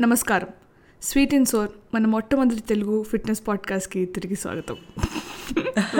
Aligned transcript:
నమస్కారం. 0.00 0.50
Sweet 1.02 1.34
and 1.34 1.48
sour 1.48 1.70
మన 1.94 2.06
మొట్టమొదటి 2.06 2.60
తెలుగు 2.62 2.96
ఫిట్నెస్ 3.10 3.42
పాడ్కాస్ట్కి 3.48 4.04
తిరిగి 4.06 4.36
స్వాగతం. 4.36 4.76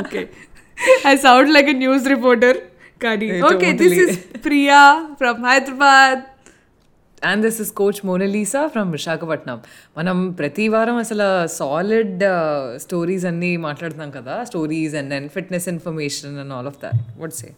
Okay 0.00 0.20
I 1.06 1.16
sound 1.16 1.50
like 1.50 1.68
a 1.68 1.72
news 1.72 2.06
reporter 2.08 2.58
కానీ 3.00 3.26
Hey, 3.30 3.40
okay 3.44 3.72
this 3.72 3.94
totally. 3.94 4.10
Is 4.10 4.44
Priya 4.44 4.80
from 5.18 5.44
Hyderabad 5.44 6.20
and 7.22 7.42
this 7.46 7.60
is 7.60 7.72
coach 7.72 8.06
Monalisa 8.06 8.66
from 8.66 8.92
Visakhapatnam 8.92 9.58
మనం 9.98 10.30
ప్రతి 10.32 10.68
వారం 10.68 10.96
అసలు 10.96 11.26
సాలిడ్ 11.56 12.22
స్టోరీస్ 12.76 13.24
అన్నీ 13.24 13.56
మాట్లాడుతున్నాం 13.66 14.10
కదా 14.10 14.44
stories 14.44 14.94
and 14.94 15.10
then 15.10 15.28
fitness 15.28 15.68
information 15.68 16.38
and 16.38 16.52
all 16.52 16.66
of 16.66 16.78
that 16.82 17.00
what 17.18 17.34
say 17.34 17.48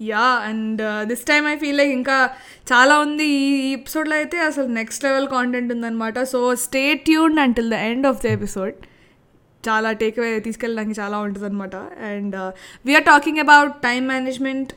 ya 0.00 0.24
and 0.48 0.82
this 1.04 1.24
time 1.24 1.46
I 1.46 1.56
feel 1.56 1.76
like 1.76 1.90
ఇంకా 1.90 2.30
చాలా 2.72 2.98
ఉంది. 2.98 3.24
ఈ 3.24 3.72
ఎపిసోడ్లో 3.72 4.16
అయితే 4.16 4.38
అసలు 4.38 4.66
నెక్స్ట్ 4.66 5.04
లెవెల్ 5.04 5.28
కాంటెంట్ 5.28 5.72
ఉందన్నమాట. 5.72 6.22
So 6.22 6.54
stay 6.54 6.94
tune 6.94 7.38
until 7.38 7.70
the 7.70 7.74
end 7.74 8.06
of 8.06 8.22
the 8.22 8.26
episode 8.26 8.74
చాలా 9.68 9.92
టేక్ 9.92 10.18
అవే 10.18 10.40
తీసుకెళ్ళడానికి 10.40 11.00
చాలా 11.00 11.18
ఉంటుంది 11.18 11.46
అనమాట 11.46 11.76
and 12.10 12.36
we are 12.86 13.04
talking 13.04 13.38
about 13.38 13.72
time 13.82 14.06
management 14.06 14.72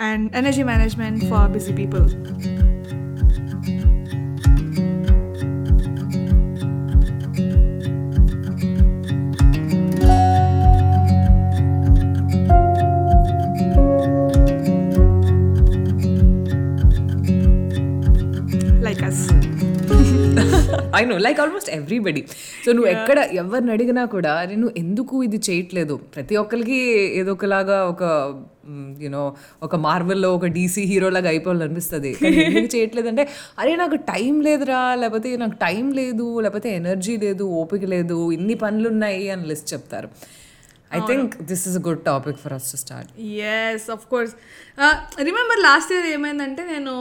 and 0.00 0.36
energy 0.36 0.62
management 0.62 1.24
for 1.24 1.50
busy 1.50 1.74
people 1.74 2.06
I 21.02 21.08
know 21.08 21.16
like 21.20 21.40
almost 21.42 21.70
everybody 21.76 22.22
so 22.64 22.70
నువ్వు 22.72 22.90
ఎక్కడ 22.94 23.18
ఎవరిని 23.40 23.72
అడిగినా 23.76 24.02
కూడా 24.14 24.32
"అరే, 24.42 24.54
నువ్వు 24.56 24.74
ఎందుకు 24.82 25.14
ఇది 25.24 25.40
చేయట్లేదు? 25.46 25.94
ప్రతి 26.14 26.34
ఒక్కరికి 26.42 26.78
ఏదో 27.20 27.32
ఒకలాగా 27.36 27.78
ఒక 27.92 28.02
యూనో 29.00 29.22
ఒక 29.62 29.76
మార్వెల్లో 29.84 30.28
ఒక 30.34 30.48
డీసీ 30.56 30.82
హీరోలాగా 30.90 31.28
అయిపోవాలనిపిస్తుంది 31.32 32.10
ఎందుకు 32.48 32.68
చేయట్లేదు? 32.74 33.08
అంటే 33.08 33.24
అరే 33.58 33.72
నాకు 33.76 33.96
టైం 34.10 34.34
లేదురా 34.42 34.82
లేకపోతే 34.96 35.30
నాకు 35.36 35.56
టైం 35.62 35.86
లేదు 35.94 36.26
లేకపోతే 36.40 36.70
ఎనర్జీ 36.76 37.16
లేదు 37.24 37.46
ఓపిక 37.60 37.84
లేదు 37.94 38.18
ఇన్ని 38.32 38.56
పనులు 38.62 38.88
ఉన్నాయి 38.88 39.26
అని 39.34 39.46
లిస్ట్ 39.50 39.68
చెప్తారు. 39.74 40.10
I 40.94 41.00
think 41.06 41.42
this 41.42 41.68
is 41.68 41.76
a 41.76 41.80
good 41.80 42.02
topic 42.04 42.38
for 42.38 42.52
us 42.52 42.70
to 42.72 42.76
start 42.76 43.10
yes 43.54 43.90
of 43.90 44.06
course 44.06 44.34
remember 45.18 45.60
last 45.60 45.92
year 45.92 46.06
ఏమైందంటే 46.06 46.64
నేను 46.64 46.94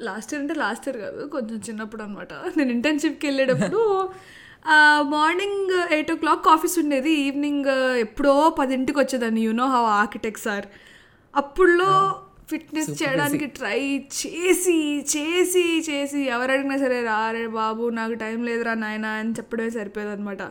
లాస్ట్ 0.00 0.32
ఇయర్ 0.32 0.42
అంటే 0.42 0.54
లాస్ట్ 0.54 0.88
ఇయర్ 0.88 0.98
కాదు 0.98 1.26
కొంచెం 1.26 1.56
చిన్నప్పుడు 1.68 2.02
అనమాట 2.02 2.32
నేను 2.56 2.70
ఇంటర్న్షిప్కి 2.70 3.26
వెళ్ళేటప్పుడు 3.26 3.82
మార్నింగ్ 5.02 5.70
ఎయిట్ 5.94 6.10
ఓ 6.12 6.16
క్లాక్ 6.16 6.48
ఆఫీస్ 6.48 6.78
ఉండేది. 6.78 7.10
ఈవినింగ్ 7.10 7.68
ఎప్పుడో 7.98 8.50
పదింటికి 8.58 8.98
వచ్చేదాన్ని. 8.98 9.40
You know 9.40 9.66
how 9.66 9.82
architects 10.00 10.48
are 10.48 10.66
అప్పుడులో 11.34 11.90
ఫిట్నెస్ 12.50 13.02
చేయడానికి 13.02 13.46
ట్రై 13.46 13.80
చేసి 14.18 14.76
చేసి 15.16 15.82
చేసి 15.90 16.20
ఎవరు 16.24 16.52
అడిగినా 16.52 16.76
సరే 16.78 17.02
రారే 17.02 17.46
బాబు 17.46 17.88
నాకు 17.88 18.12
టైం 18.12 18.44
లేదురా 18.44 18.74
నాయన 18.74 19.06
అని 19.06 19.32
చెప్పడమే 19.32 19.70
సరిపోయేది 19.70 20.12
అనమాట 20.12 20.42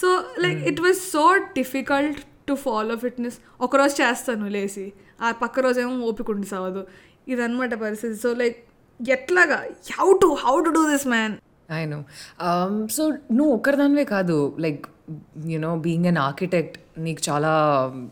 so 0.00 0.08
like 0.38 0.60
it 0.70 0.80
was 0.80 1.00
so 1.12 1.24
difficult 1.56 2.20
to 2.48 2.54
follow 2.54 2.96
fitness 2.96 3.38
ఒకరోజు 3.60 3.94
చేస్తాను 4.02 4.48
లేచి. 4.48 4.86
ఆ 5.22 5.28
పక్క 5.42 5.60
రోజేమో 5.60 5.94
ఓపిక 6.08 6.30
ఉండి 6.30 6.46
సావదు 6.46 6.86
ఇదన్నమాట 7.28 7.74
పరిస్థితి. 7.74 8.16
సో 8.24 8.34
లైక్ 8.34 8.58
ఎట్లాగా? 9.00 9.58
How 9.98 10.08
to 10.22 10.28
how 10.44 10.54
to 10.64 10.70
do 10.70 10.82
this 10.90 11.06
man 11.06 11.36
I 11.72 11.84
know 11.84 12.00
so 12.96 13.04
నువ్వు 13.08 13.52
ఒక్కరిదానివే 13.54 14.04
కాదు. 14.04 14.56
Like 14.58 14.84
you know 15.46 15.76
being 15.76 16.06
an 16.06 16.18
architect 16.18 16.76
నీకు 16.98 17.22
చాలా 17.28 17.50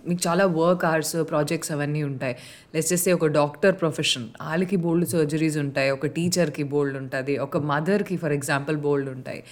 నీకు 0.06 0.22
చాలా 0.26 0.44
వర్క్ 0.58 0.84
అవర్స్ 0.84 1.14
ప్రాజెక్ట్స్ 1.30 1.70
అవన్నీ 1.72 2.02
ఉంటాయి. 2.02 2.34
లెట్స్ 2.74 2.90
చేస్తే 2.92 3.12
ఒక 3.12 3.26
డాక్టర్ 3.38 3.74
ప్రొఫెషన్ 3.80 4.26
వాళ్ళకి 4.42 4.76
బోల్డ్ 4.76 5.08
సర్జరీస్ 5.08 5.56
ఉంటాయి. 5.56 5.90
ఒక 5.90 6.06
టీచర్కి 6.06 6.62
బోల్డ్ 6.62 6.96
ఉంటుంది. 6.96 7.38
ఒక 7.38 7.56
మదర్కి 7.56 8.16
ఫర్ 8.16 8.32
ఎగ్జాంపుల్ 8.32 8.76
బోల్డ్ 8.76 9.10
ఉంటాయి. 9.10 9.42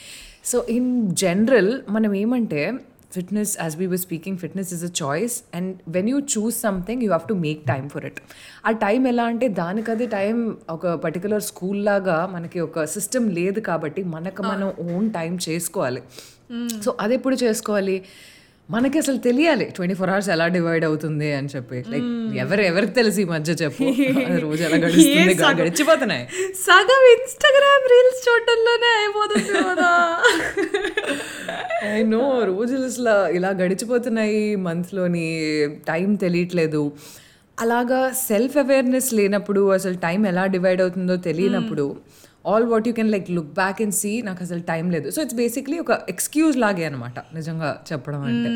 సో 0.44 0.64
ఇన్ 0.68 1.10
జనరల్ 1.14 1.82
మనం 1.88 2.14
ఏమంటే 2.14 2.62
fitness 3.12 3.56
as 3.60 3.76
we 3.76 3.86
were 3.86 3.98
speaking 3.98 4.38
fitness 4.38 4.72
is 4.72 4.84
a 4.84 4.90
choice 5.02 5.42
and 5.54 5.74
when 5.88 6.08
you 6.08 6.18
choose 6.34 6.60
something 6.60 7.02
you 7.02 7.08
have 7.08 7.28
to 7.28 7.34
make 7.34 7.64
time 7.66 7.90
for 7.90 8.04
it 8.04 8.20
ఆ 8.66 8.70
టైం 8.70 9.06
ఎలా 9.06 9.24
అంటే 9.24 9.48
దానికదే 9.48 10.06
టైం 10.06 10.56
ఒక 10.70 10.86
పర్టికులర్ 10.86 11.42
స్కూల్ 11.42 11.84
లాగా 11.84 12.26
మనకి 12.26 12.60
ఒక 12.60 12.84
సిస్టమ్ 12.84 13.30
లేదు 13.30 13.60
కాబట్టి 13.60 14.02
మనకు 14.02 14.42
మనం 14.42 14.94
ఓన్ 14.94 15.10
టైం 15.10 15.38
చేసుకోవాలి. 15.48 16.02
సో 16.84 16.96
అది 17.00 17.14
ఎప్పుడు 17.14 17.34
చేసుకోవాలి? 17.34 18.02
మనకి 18.70 18.98
అసలు 18.98 19.16
తెలియాలి. 19.16 19.64
ట్వంటీ 19.64 19.94
ఫోర్ 19.94 20.10
అవర్స్ 20.10 20.28
ఎలా 20.28 20.46
డివైడ్ 20.46 20.84
అవుతుంది 20.84 21.32
అని 21.32 21.48
చెప్పి. 21.56 21.84
లైక్ 21.88 22.36
ఎవరు 22.36 22.60
ఎవరికి 22.60 22.92
తెలిసి 22.92 23.22
ఈ 23.22 23.24
మధ్య 23.24 23.52
చెప్పు. 23.52 23.82
రోజు 24.38 24.62
ఎలా 24.62 24.76
గడుస్తుంది. 24.76 25.62
గడిచిపోతున్నాయి. 25.62 26.28
సగం 26.54 27.02
ఇన్స్టాగ్రామ్ 27.14 27.84
రీల్స్ 27.92 28.20
చూడటంలోనే 28.28 28.90
అయిపోతుంది 28.98 29.52
ఐ 31.94 32.02
నో 32.02 32.42
రోజులు 32.44 32.84
అసలు 32.84 33.30
ఇలా 33.32 33.50
గడిచిపోతున్నాయి 33.50 34.56
మంత్లోని 34.56 35.26
టైం 35.88 36.14
తెలియట్లేదు. 36.14 36.92
అలాగా 37.60 38.10
సెల్ఫ్ 38.10 38.56
అవేర్నెస్ 38.56 39.14
లేనప్పుడు 39.14 39.70
అసలు 39.70 39.94
టైం 39.94 40.26
ఎలా 40.26 40.46
డివైడ్ 40.46 40.80
అవుతుందో 40.80 41.16
తెలియనప్పుడు 41.16 41.96
all 42.44 42.64
what 42.64 42.86
you 42.88 42.92
can 42.94 43.10
like 43.10 43.30
look 43.30 43.54
back 43.54 43.82
and 43.82 43.94
see 43.94 44.22
నాకు 44.22 44.42
అసలు 44.42 44.60
టైం 44.60 44.84
లేదు. 44.90 45.10
సో 45.10 45.22
ఇట్స్ 45.22 45.36
బేసిక్లీ 45.36 45.78
ఒక 45.78 45.98
ఎక్స్క్యూజ్ 46.08 46.56
లాగే 46.56 46.84
అనమాట 46.84 47.18
నిజంగా 47.34 47.70
చెప్పడం 47.92 48.22
అంటే. 48.22 48.50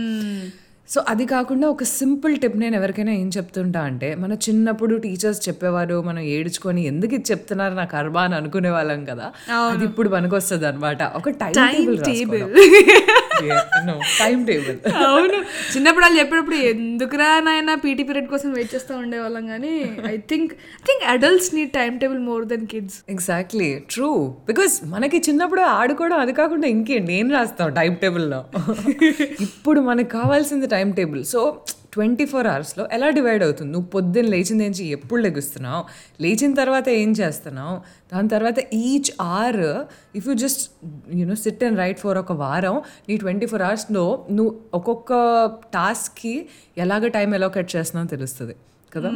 సో 0.89 1.05
అది 1.09 1.27
కాకుండా 1.27 1.67
ఒక 1.69 1.83
సింపుల్ 1.83 2.37
టిప్ 2.39 2.57
నేను 2.57 2.77
ఎవరికైనా 2.77 3.13
ఏం 3.13 3.31
చెప్తుంటా 3.37 3.81
అంటే 3.81 4.15
మన 4.15 4.33
చిన్నప్పుడు 4.47 4.97
టీచర్స్ 4.97 5.49
చెప్పేవారు 5.49 6.03
మనం 6.03 6.23
ఏడ్చుకొని 6.35 6.83
ఎందుకు 6.87 7.15
ఇది 7.15 7.25
చెప్తున్నారు 7.31 7.75
నాకు 7.75 7.97
అర్బా 7.97 8.23
అని 8.23 8.35
అనుకునే 8.35 8.71
వాళ్ళం 8.71 9.05
కదా. 9.05 9.27
అది 9.73 9.85
ఇప్పుడు 9.85 10.09
పనికొస్తుంది 10.09 10.67
అనమాట 10.67 11.03
ఒక 11.03 11.29
time 11.43 11.55
table 11.77 11.99
table 12.05 12.45
time 14.19 14.39
table 14.47 14.77
అవును. 15.03 15.39
చిన్నప్పుడు 15.73 16.05
వాళ్ళు 16.05 16.19
చెప్పేటప్పుడు 16.21 16.59
ఎందుకురా 16.69 17.29
నాయన 17.41 17.75
పీటీ 17.83 18.05
పీరియడ్ 18.09 18.29
కోసం 18.31 18.51
వెయిట్ 18.53 18.73
చేస్తూ 18.75 18.93
ఉండేవాళ్ళం 19.01 19.47
కానీ 19.53 19.75
I 20.07 20.17
think 20.31 20.53
I 20.77 20.87
think 20.89 21.05
adults 21.13 21.51
need 21.55 21.73
time 21.75 21.93
table 21.99 22.21
more 22.27 22.45
then 22.49 22.67
kids 22.67 22.99
exactly 23.11 23.71
true 23.93 24.11
because 24.49 24.77
మనకి 24.93 25.21
చిన్నప్పుడు 25.27 25.63
ఆడుకోవడం 25.77 26.19
అది 26.21 26.35
కాకుండా 26.41 26.67
ఇంకేంటి? 26.69 27.13
ఏం 27.17 27.29
రాస్తాం 27.33 27.71
టైం 27.75 27.95
టేబుల్లో 28.03 28.41
ఇప్పుడు 29.47 29.81
మనకు 29.87 30.11
కావాల్సింది 30.17 30.69
time 30.69 30.91
table 30.95 31.25
so 31.27 31.43
twenty 31.97 32.25
four 32.33 32.49
అవర్స్లో 32.53 32.85
ఎలా 32.97 33.09
డివైడ్ 33.19 33.43
అవుతుంది? 33.47 33.71
నువ్వు 33.75 33.89
పొద్దున్న 33.95 34.31
లేచిన 34.35 34.59
నుంచి 34.65 34.85
ఎప్పుడు 34.97 35.21
లెగుస్తున్నావు? 35.27 35.83
లేచిన 36.23 36.51
తర్వాత 36.61 36.87
ఏం 37.03 37.11
చేస్తున్నావు? 37.21 37.77
దాని 38.13 38.31
తర్వాత 38.35 38.59
each 38.85 39.11
or 39.37 39.63
if 40.19 40.29
you 40.29 40.35
just 40.45 40.65
you know 41.21 41.37
sit 41.45 41.65
and 41.69 41.79
write 41.85 42.01
for 42.05 42.19
ఒక 42.25 42.33
వారం 42.45 42.79
నీ 43.09 43.17
ట్వంటీ 43.25 43.49
ఫోర్ 43.53 43.65
అవర్స్లో 43.69 44.05
నువ్వు 44.37 44.53
ఒక్కొక్క 44.79 45.13
టాస్క్కి 45.75 46.37
ఎలాగ 46.85 47.07
టైం 47.19 47.31
ఎలోకేట్ 47.41 47.71
చేస్తున్నావు 47.77 48.11
తెలుస్తుంది. 48.15 48.57
కదా? 48.97 49.11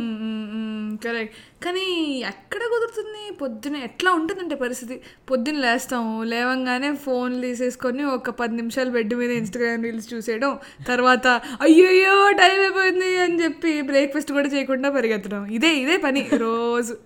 కరెక్ట్ 1.04 1.64
కానీ 1.64 1.84
ఎక్కడ 2.28 2.58
కుదురుతుంది? 2.58 3.36
పొద్దున 3.36 3.76
ఎట్లా 3.76 4.12
ఉంటుందంటే 4.12 4.54
పరిస్థితి? 4.54 5.00
పొద్దున్న 5.30 5.60
లేస్తాము 5.60 6.24
లేవంగానే 6.24 6.94
ఫోన్ 6.94 7.42
తీసేసుకొని 7.42 8.04
ఒక 8.04 8.30
పది 8.30 8.56
నిమిషాలు 8.56 8.90
బెడ్ 8.90 9.14
మీద 9.14 9.30
ఇన్స్టాగ్రామ్ 9.30 9.84
రీల్స్ 9.84 10.14
చూసేయడం 10.14 10.58
తర్వాత 10.88 11.26
అయ్యయ్యో 11.60 12.32
టైం 12.32 12.60
అయిపోయింది 12.60 13.18
అని 13.18 13.44
చెప్పి 13.44 13.82
బ్రేక్ఫాస్ట్ 13.82 14.32
కూడా 14.32 14.48
చేయకుండా 14.48 14.90
పరిగెత్తడం. 14.90 15.46
ఇదే 15.46 15.74
ఇదే 15.76 15.96
పని 15.96 16.28
రోజు. 16.36 16.96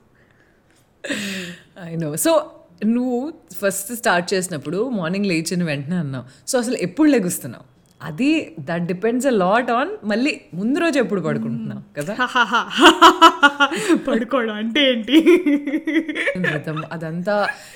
ఐ 1.82 1.94
నో 1.96 2.16
సో 2.16 2.50
నువ్వు 2.84 3.32
ఫస్ట్ 3.62 3.94
స్టార్ట్ 3.94 4.34
చేసినప్పుడు 4.34 4.88
మార్నింగ్ 4.88 5.26
లేచిన 5.26 5.64
వెంటనే 5.64 5.96
అన్నావు. 5.96 6.50
సో 6.50 6.58
అసలు 6.58 6.76
ఎప్పుడు 6.76 7.08
లెగుస్తున్నావు? 7.10 7.73
అది 8.04 8.30
that 8.60 8.86
depends 8.86 9.26
a 9.26 9.34
lot 9.36 9.70
on 9.70 9.90
మళ్ళీ 10.04 10.40
ముందు 10.54 10.78
రోజు 10.78 10.98
ఎప్పుడు 10.98 11.20
పడుకుంటున్నావు 11.20 11.82
కదా? 11.98 12.14
పడుకోవడం 14.08 14.54
అంటే 14.54 14.80
ఏంటి? 14.90 15.16
వ్రతం 16.40 16.82
అదంతా 16.92 17.34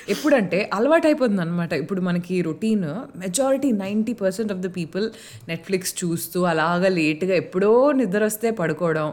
ఎప్పుడంటే 0.08 0.70
అలవాటు 0.74 1.06
అయిపోతుంది 1.06 1.40
అనమాట 1.40 1.72
ఇప్పుడు 1.72 2.00
మనకి 2.00 2.42
routine 2.42 2.84
majority 3.16 3.72
ninety 3.78 4.12
percent 4.12 4.52
of 4.52 4.58
the 4.58 4.70
people 4.76 5.06
Netflix 5.48 5.94
చూస్తూ 6.00 6.42
అలాగా 6.44 6.88
లేట్గా 6.88 7.34
ఎప్పుడో 7.34 7.70
నిద్ర 7.92 8.24
వస్తే 8.24 8.50
పడుకోవడం 8.50 9.08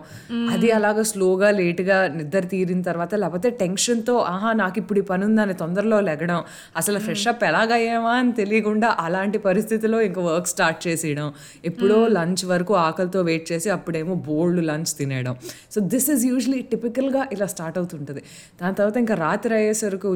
అది 0.50 0.72
అలాగా 0.72 1.04
స్లోగా 1.04 1.52
లేట్గా 1.52 2.08
నిద్ర 2.16 2.40
తీరిన 2.46 2.82
తర్వాత 2.82 3.16
లేకపోతే 3.16 3.50
టెన్షన్తో 3.62 4.18
ఆహా 4.28 4.54
నాకు 4.54 4.80
ఇప్పుడు 4.80 5.00
ఈ 5.00 5.06
పని 5.06 5.26
ఉందని 5.26 5.54
తొందరలో 5.54 6.00
లెగడం. 6.02 6.42
అసలు 6.76 7.00
ఫ్రెష్ 7.00 7.28
అప్ 7.28 7.44
ఎలాగయ్యామా? 7.44 8.14
అని 8.16 8.32
తెలియకుండా 8.34 8.96
అలాంటి 9.00 9.38
పరిస్థితిలో 9.40 10.02
ఇంకా 10.02 10.22
వర్క్ 10.22 10.48
స్టార్ట్ 10.48 10.88
చేసి 10.88 11.05
తినేసేయడం 11.06 11.28
ఎప్పుడో 11.69 11.98
లంచ్ 12.18 12.44
వరకు 12.52 12.74
ఆకలితో 12.88 13.19
వెయిట్ 13.30 13.46
చేసి 13.52 13.69
అప్పుడేమో 13.78 14.13
బోల్డ్ 14.28 14.62
లంచ్ 14.69 14.92
తినేయడం. 15.00 15.34
సో 15.74 15.78
దిస్ 15.94 16.07
ఈజ్ 16.13 16.24
యూజువలీ 16.31 16.60
టిపికల్గా 16.72 17.22
ఇలా 17.36 17.48
స్టార్ట్ 17.54 17.78
అవుతుంటుంది. 17.81 18.22
దాని 18.62 18.75
తర్వాత 18.80 18.98
ఇంకా 19.04 19.16
రాత్రి 19.25 19.54
అయ్యేసరికి 19.60 20.10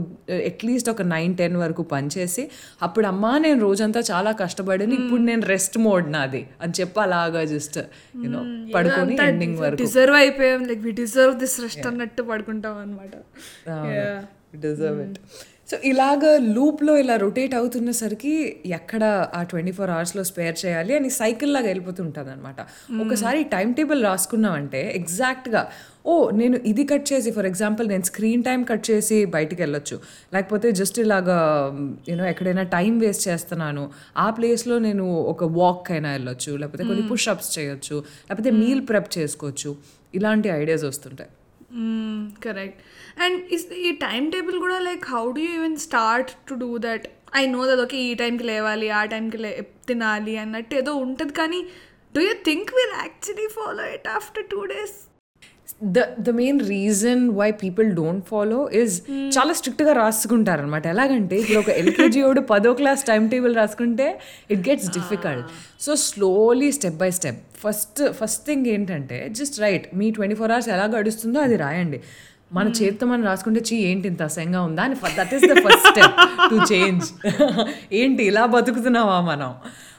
అట్లీస్ట్ 0.52 0.90
ఒక 0.94 1.04
నైన్ 1.14 1.34
టెన్ 1.42 1.58
వరకు 1.64 1.84
పనిచేసి 1.94 2.46
అప్పుడు 2.88 3.08
అమ్మా 3.14 3.34
నేను 3.46 3.60
రోజంతా 3.68 4.02
చాలా 4.12 4.34
కష్టపడిని 4.44 4.96
ఇప్పుడు 5.02 5.24
నేను 5.32 5.46
రెస్ట్ 5.54 5.78
మోడ్ 5.88 6.08
నాది 6.16 6.44
అని 6.64 6.74
చెప్పి 6.80 7.02
అలాగా 7.08 7.44
జస్ట్ 7.54 7.80
యూనో 8.24 8.42
పడుకొని 8.76 9.16
ఎండింగ్ 9.30 9.60
వరకు. 9.66 9.80
డిజర్వ్ 9.86 10.18
అయిపోయాం 10.24 10.64
like 10.72 10.84
we 10.88 10.94
deserve 11.04 11.36
this 11.44 11.58
rest 11.66 11.88
అన్నట్టు 11.92 12.22
పడుకుంటాం 12.32 12.76
అనమాట 12.84 13.14
డిజర్వ్ 14.66 15.00
ఇట్ 15.06 15.20
సో 15.72 15.78
ఇలాగ 15.84 16.38
లూప్లో 16.38 16.98
ఇలా 16.98 17.16
రొటేట్ 17.16 17.56
అవుతున్నసరికి 17.56 18.62
ఎక్కడ 18.66 19.30
ఆ 19.34 19.44
ట్వంటీ 19.44 19.72
ఫోర్ 19.72 19.90
అవర్స్లో 19.90 20.24
స్పేర్ 20.24 20.66
చేయాలి 20.66 20.96
అని 20.96 21.10
సైకిల్ 21.10 21.54
లాగా 21.54 21.66
వెళ్ళిపోతుంటుంది 21.66 22.32
అనమాట 22.32 22.62
ఒకసారి 23.02 23.44
టైం 23.44 23.72
టేబుల్ 23.72 24.04
రాసుకున్నామంటే 24.04 24.92
ఎగ్జాక్ట్గా 24.96 25.68
ఓ 26.06 26.30
నేను 26.30 26.58
ఇది 26.66 26.86
కట్ 26.86 27.14
చేసి 27.14 27.32
ఫర్ 27.32 27.46
ఎగ్జాంపుల్ 27.46 27.88
నేను 27.88 28.02
స్క్రీన్ 28.02 28.44
టైం 28.44 28.64
కట్ 28.64 28.92
చేసి 28.92 29.26
బయటికి 29.26 29.62
వెళ్ళొచ్చు. 29.62 30.00
లేకపోతే 30.34 30.72
జస్ట్ 30.72 31.00
ఇలాగా 31.00 31.38
యూనో 32.10 32.26
ఎక్కడైనా 32.26 32.64
టైం 32.64 33.00
వేస్ట్ 33.00 33.28
చేస్తున్నాను. 33.28 33.92
ఆ 34.18 34.30
ప్లేస్లో 34.30 34.80
నేను 34.80 35.14
ఒక 35.14 35.44
వాక్ 35.44 35.92
అయినా 35.92 36.12
వెళ్ళొచ్చు. 36.12 36.58
లేకపోతే 36.58 36.84
కొన్ని 36.84 37.08
పుషప్స్ 37.08 37.60
చేయొచ్చు. 37.60 37.96
లేకపోతే 38.30 38.52
మీల్ 38.52 38.88
ప్రెప్ 38.88 39.18
చేసుకోవచ్చు. 39.18 39.76
ఇలాంటి 40.16 40.50
ఐడియాస్ 40.50 40.84
వస్తుంటాయి. 40.84 41.30
కరెక్ట్ 42.42 42.80
అండ్ 43.22 43.40
ఇస్ 43.52 43.66
ఈ 43.82 43.92
టైం 44.02 44.24
టేబుల్ 44.32 44.58
కూడా 44.60 44.80
like 44.80 45.06
how 45.12 45.24
do 45.32 45.42
you 45.42 45.54
even 45.54 45.78
start 45.80 46.32
to 46.50 46.56
do 46.56 46.72
that 46.88 47.06
I 47.36 47.44
know 47.48 47.62
that 47.68 47.82
okay 47.82 48.00
ఈ 48.06 48.14
టైంకి 48.16 48.46
లేవాలి 48.46 48.90
ఆ 48.92 49.04
టైంకి 49.06 49.38
లే 49.38 49.52
తినాలి 49.88 50.34
అన్నట్టు 50.38 50.76
ఏదో 50.76 50.94
ఉంటుంది 51.04 51.34
కానీ 51.34 51.60
do 52.16 52.22
you 52.22 52.34
think 52.46 52.72
will 52.78 52.96
actually 53.00 53.48
follow 53.56 53.86
it 53.98 54.10
after 54.16 54.48
two 54.50 54.62
days 54.66 54.98
the 55.88 56.00
the 56.20 56.30
main 56.40 56.60
reason 56.70 57.22
why 57.38 57.50
people 57.62 57.90
don't 57.96 58.24
follow 58.28 58.60
is 58.80 58.96
చాలా 59.36 59.54
స్ట్రిక్ట్గా 59.54 59.94
రాసుకుంటారు 59.94 60.62
అనమాట 60.62 60.88
ఎలాగంటే 60.88 61.36
ఇప్పుడు 61.40 61.60
ఒక 61.60 61.74
ఎల్కేజీ 61.82 62.22
వాడు 62.22 62.42
పదో 62.50 62.72
క్లాస్ 62.74 63.04
టైం 63.06 63.24
టేబుల్ 63.30 63.54
రాసుకుంటే 63.56 64.08
it 64.50 64.64
gets 64.70 64.90
difficult 64.98 65.48
so 65.80 65.94
slowly 66.06 66.72
step 66.72 67.00
by 67.04 67.12
step 67.12 67.40
first 67.60 68.14
first 68.14 68.46
thing 68.46 68.66
ఏంటంటే 68.66 69.30
just 69.32 69.60
write 69.60 69.96
me 69.96 70.12
twenty 70.12 70.36
four 70.36 70.52
hours 70.52 70.70
ఎలా 70.70 70.86
గడుస్తుందో 70.86 71.40
అది 71.40 71.56
రాయండి. 71.58 72.02
మన 72.54 72.68
చేతితో 72.68 73.08
మనం 73.08 73.24
రాసుకుంటే 73.24 73.62
చీ 73.74 73.76
ఏంటి 73.76 74.08
ఇంత 74.08 74.22
అసహ్యంగా 74.22 74.62
ఉందా? 74.62 74.84
అని 74.84 74.96
that 74.96 75.34
is 75.34 75.46
the 75.46 75.54
first 75.54 75.88
step 75.88 76.16
to 76.50 76.74
change 76.74 77.06
ఏంటి 77.94 78.24
ఇలా 78.24 78.46
బతుకుతున్నావా 78.46 79.22
మనం? 79.22 79.56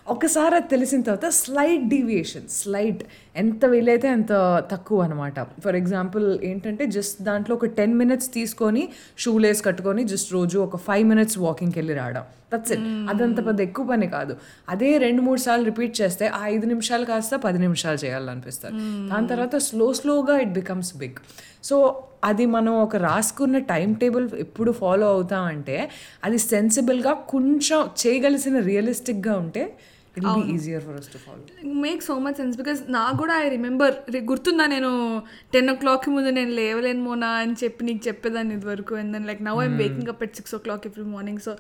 ఒకసారి 0.08 0.54
అది 0.54 0.68
తెలిసిన 0.68 1.00
తర్వాత 1.00 1.28
స్లైట్ 1.28 1.88
డీవియేషన్ 1.88 2.48
స్లైట్ 2.48 3.02
ఎంత 3.36 3.64
వీలైతే 3.64 4.08
అంత 4.08 4.32
తక్కువ 4.70 5.02
అనమాట 5.02 5.40
ఫర్ 5.64 5.76
ఎగ్జాంపుల్ 5.76 6.38
ఏంటంటే 6.44 6.86
జస్ట్ 6.86 7.22
దాంట్లో 7.22 7.54
ఒక 7.54 7.66
టెన్ 7.66 7.94
మినిట్స్ 7.94 8.28
తీసుకొని 8.34 8.88
షూ 9.18 9.38
లేస్ 9.38 9.64
కట్టుకొని 9.64 10.04
జస్ట్ 10.04 10.32
రోజు 10.32 10.58
ఒక 10.58 10.76
ఫైవ్ 10.76 11.08
మినిట్స్ 11.08 11.38
వాకింగ్కి 11.38 11.78
వెళ్ళి 11.78 11.94
రావడం. 11.94 12.24
దట్స్ 12.52 12.72
ఇట్ 12.72 13.10
అదంత 13.10 13.46
పెద్ద 13.46 13.60
ఎక్కువ 13.60 13.86
పని 13.86 14.06
కాదు. 14.06 14.36
అదే 14.68 14.98
రెండు 14.98 15.22
మూడు 15.22 15.40
సార్లు 15.40 15.64
రిపీట్ 15.64 16.00
చేస్తే 16.00 16.26
ఆ 16.28 16.40
ఐదు 16.46 16.66
నిమిషాలు 16.66 17.04
కాస్త 17.04 17.36
పది 17.36 17.58
నిమిషాలు 17.58 17.98
చేయాలనిపిస్తారు 18.04 18.74
దాని 19.10 19.28
తర్వాత 19.28 19.56
స్లో 19.56 19.92
స్లోగా 19.92 20.38
ఇట్ 20.38 20.52
బికమ్స్ 20.52 20.96
బిగ్ 20.96 21.20
సో 21.62 22.04
అది 22.24 22.46
మనం 22.46 22.72
ఒక 22.82 22.96
రాసుకున్న 22.96 23.58
టైం 23.58 23.92
టేబుల్ 23.92 24.30
ఎప్పుడు 24.38 24.72
ఫాలో 24.72 25.06
అవుతామంటే 25.06 25.90
అది 26.24 26.38
సెన్సిబుల్గా 26.38 27.12
కొంచెం 27.12 27.90
చేయగలిసిన 28.06 28.58
రియలిస్టిక్గా 28.58 29.36
ఉంటే 29.36 29.76
it 30.20 30.46
be 30.46 30.52
easier 30.54 30.84
for 30.84 30.94
us 30.94 31.12
to 31.12 31.18
follow 31.18 31.74
make 31.80 32.02
so 32.02 32.18
much 32.18 32.36
sense 32.36 32.56
because 32.56 32.82
నాకు 32.88 33.16
కూడా 33.16 33.38
ఐ 33.44 33.48
రిమెంబర్ 33.48 33.94
గుర్తుందా 34.16 34.66
నేను 34.66 35.22
టెన్ 35.52 35.70
ఓ 35.70 35.74
క్లాక్కి 35.74 36.10
ముందు 36.10 36.28
నేను 36.30 36.50
లేవలేను 36.50 37.02
మోనా 37.02 37.26
అని 37.26 37.52
చెప్పి 37.64 37.84
నీకు 37.84 38.08
చెప్పేదాన్ని 38.08 38.54
ఇది 38.54 38.66
వరకు 38.66 38.94
and 38.94 39.12
then 39.12 39.26
like 39.26 39.42
now 39.42 39.62
I'm 39.62 39.76
waking 39.76 40.08
up 40.08 40.22
at 40.22 40.36
six 40.36 40.54
o'clock 40.58 40.86
every 40.86 41.04
morning 41.04 41.38
so 41.38 41.56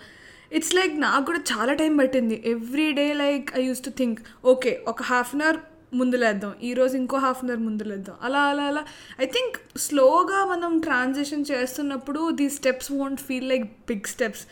it's 0.52 0.74
like 0.74 1.00
నాకు 1.00 1.26
కూడా 1.26 1.38
చాలా 1.38 1.72
టైం 1.72 1.96
పట్టింది. 1.96 2.42
Every 2.46 2.92
day 2.92 3.12
like 3.14 3.58
I 3.58 3.62
use 3.66 3.84
to 3.84 3.90
think 3.90 4.20
okay 4.44 4.84
ఒక 4.88 5.02
హాఫ్ 5.02 5.34
అన్ 5.34 5.42
అవర్ 5.42 5.58
ముందు 5.92 6.16
లేద్దాం 6.16 6.52
ఈరోజు 6.62 6.96
ఇంకో 6.96 7.16
హాఫ్ 7.18 7.40
అన్ 7.44 7.50
అవర్ 7.50 7.62
ముందు 7.62 7.82
లేద్దాం 7.82 8.16
అలా 8.22 8.40
అలా 8.42 8.62
అలా. 8.62 8.82
ఐ 9.20 9.26
థింక్ 9.26 9.56
స్లోగా 9.78 10.44
మనం 10.44 10.80
ట్రాన్సిషన్ 10.80 11.44
చేస్తున్నప్పుడు 11.50 12.30
the 12.30 12.48
steps 12.48 12.92
won't 12.92 13.20
feel 13.20 13.48
like 13.48 13.64
big 13.88 14.06
steps 14.06 14.44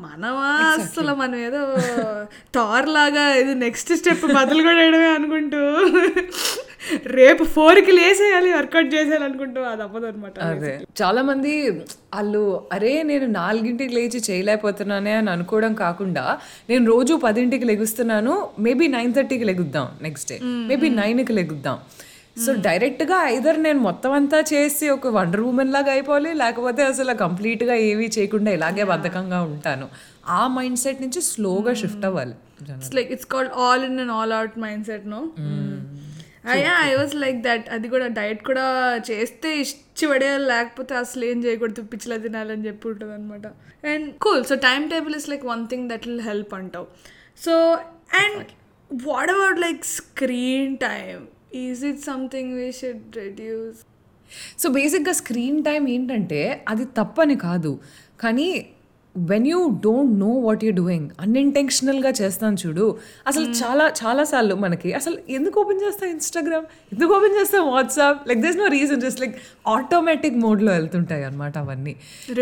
మనమా 0.00 0.50
అసలు 0.76 1.14
మనం 1.14 1.38
ఏదో 1.38 1.62
థార్ 2.54 2.88
లాగా 2.88 3.34
ఇది 3.34 3.54
నెక్స్ట్ 3.58 3.92
స్టెప్ 3.94 4.24
మొదలు 4.34 4.62
కూడా 4.62 4.78
వేయడమే 4.80 5.10
అనుకుంటూ. 5.14 5.62
రేపు 7.06 7.44
ఫోర్కి 7.44 7.92
లేసేయాలి 7.92 8.52
వర్కౌట్ 8.52 8.94
చేసేయాలి 8.94 9.24
అనుకుంటూ 9.24 9.60
అది 9.62 9.82
అవ్వదు 9.82 10.06
అనమాట 10.06 10.38
అదే. 10.40 10.72
చాలా 11.02 11.22
మంది 11.22 11.52
వాళ్ళు 12.14 12.42
అరే 12.72 13.02
నేను 13.02 13.26
నాలుగింటికి 13.26 13.94
లేచి 13.94 14.20
చేయలేకపోతున్నానే 14.30 15.12
అని 15.12 15.30
అనుకోవడం 15.30 15.74
కాకుండా 15.74 16.24
నేను 16.70 16.86
రోజు 16.86 17.14
పదింటికి 17.14 17.64
లెగుస్తున్నాను 17.64 18.34
మేబీ 18.58 18.88
నైన్ 18.88 19.14
థర్టీకి 19.14 19.44
లెగుద్దాం 19.44 19.88
నెక్స్ట్ 20.02 20.30
డే 20.32 20.38
మేబీ 20.70 20.88
నైన్కి 20.88 21.32
లెగుద్దాం. 21.32 21.78
సో 22.36 22.52
డైరెక్ట్గా 22.66 23.16
ఐదర్ 23.26 23.62
నేను 23.62 23.78
మొత్తం 23.78 24.12
అంతా 24.12 24.40
చేసి 24.52 24.88
ఒక 24.88 25.06
వండర్ 25.06 25.40
ఉమెన్ 25.40 25.72
లాగా 25.72 25.92
అయిపోవాలి 25.92 26.34
లేకపోతే 26.34 26.82
అసలు 26.82 27.12
కంప్లీట్గా 27.14 27.74
ఏమీ 27.74 28.06
చేయకుండా 28.06 28.50
ఇలాగే 28.50 28.84
బద్ధకంగా 28.84 29.42
ఉంటాను. 29.42 29.86
ఆ 30.28 30.46
మైండ్ 30.48 30.78
సెట్ 30.78 31.02
నుంచి 31.02 31.20
స్లోగా 31.22 31.74
షిఫ్ట్ 31.74 32.04
అవ్వాలి. 32.04 32.34
It's 32.76 32.94
like 32.94 33.12
it's 33.12 33.26
called 33.26 33.52
all 33.52 33.84
in 33.84 34.00
and 34.00 34.12
all 34.12 34.32
out 34.32 34.58
mind 34.58 34.86
set 34.86 35.06
no 35.06 35.20
అయ్యా 36.44 36.78
ఐ 36.80 36.94
వాజ్ 36.94 37.14
లైక్ 37.14 37.42
దట్ 37.42 37.68
అది 37.68 37.88
కూడా 37.88 38.06
డైట్ 38.06 38.44
కూడా 38.44 38.96
చేస్తే 39.10 39.60
ఇచ్చి 39.60 40.08
పడేయాలి 40.08 40.44
లేకపోతే 40.44 40.94
అసలు 40.94 41.24
ఏం 41.24 41.44
చేయకూడదు. 41.44 41.82
పిచ్చిలా 41.82 42.16
తినాలని 42.16 42.66
చెప్పి 42.66 42.88
ఉంటుంది 42.88 43.12
అనమాట 43.12 43.46
and 43.86 44.14
cool 44.14 44.44
so 44.44 44.54
time 44.54 44.88
table 44.88 45.16
is 45.16 45.28
like 45.28 45.44
one 45.46 45.66
thing 45.66 45.90
that 45.90 46.08
will 46.08 46.20
help 46.20 46.54
అంటావు 46.54 46.86
so 47.38 47.72
and 48.14 48.46
what 49.04 49.30
about 49.30 49.60
like 49.60 49.84
screen 49.84 50.76
time 50.76 51.26
is 51.54 51.84
it 51.84 52.00
something 52.00 52.54
we 52.54 52.72
should 52.72 53.16
reduce 53.16 53.80
so 54.58 54.68
బేసిక్గా 54.68 55.12
స్క్రీన్ 55.12 55.64
టైం 55.64 55.88
ఏంటంటే 55.88 56.64
అది 56.68 56.84
తప్పని 56.84 57.36
కాదు. 57.36 57.80
కానీ 58.20 58.66
when 59.14 59.46
you 59.46 59.58
don't 59.82 60.20
know 60.20 60.30
what 60.38 60.64
you 60.64 60.72
doing 60.72 61.08
అన్ఇంటెన్షనల్గా 61.20 62.10
చేస్తాను 62.10 62.56
చూడు 62.56 62.86
అసలు 63.26 63.46
చాలా 63.60 63.92
చాలాసార్లు 64.00 64.54
మనకి 64.54 64.92
అసలు 64.92 65.18
ఎందుకు 65.30 65.60
ఓపెన్ 65.60 65.82
చేస్తాం 65.82 66.08
ఇన్స్టాగ్రామ్ 66.10 66.66
ఎందుకు 66.92 67.14
ఓపెన్ 67.14 67.36
చేస్తాం 67.40 67.72
WhatsApp 67.72 68.28
like 68.28 68.40
this 68.40 68.56
no 68.56 68.66
reason 68.68 69.00
just 69.00 69.20
like 69.20 69.36
automatic 69.68 70.38
మోడ్లో 70.38 70.72
వెళ్తుంటాయి 70.72 71.24
అనమాట 71.24 71.58
అవన్నీ. 71.58 71.94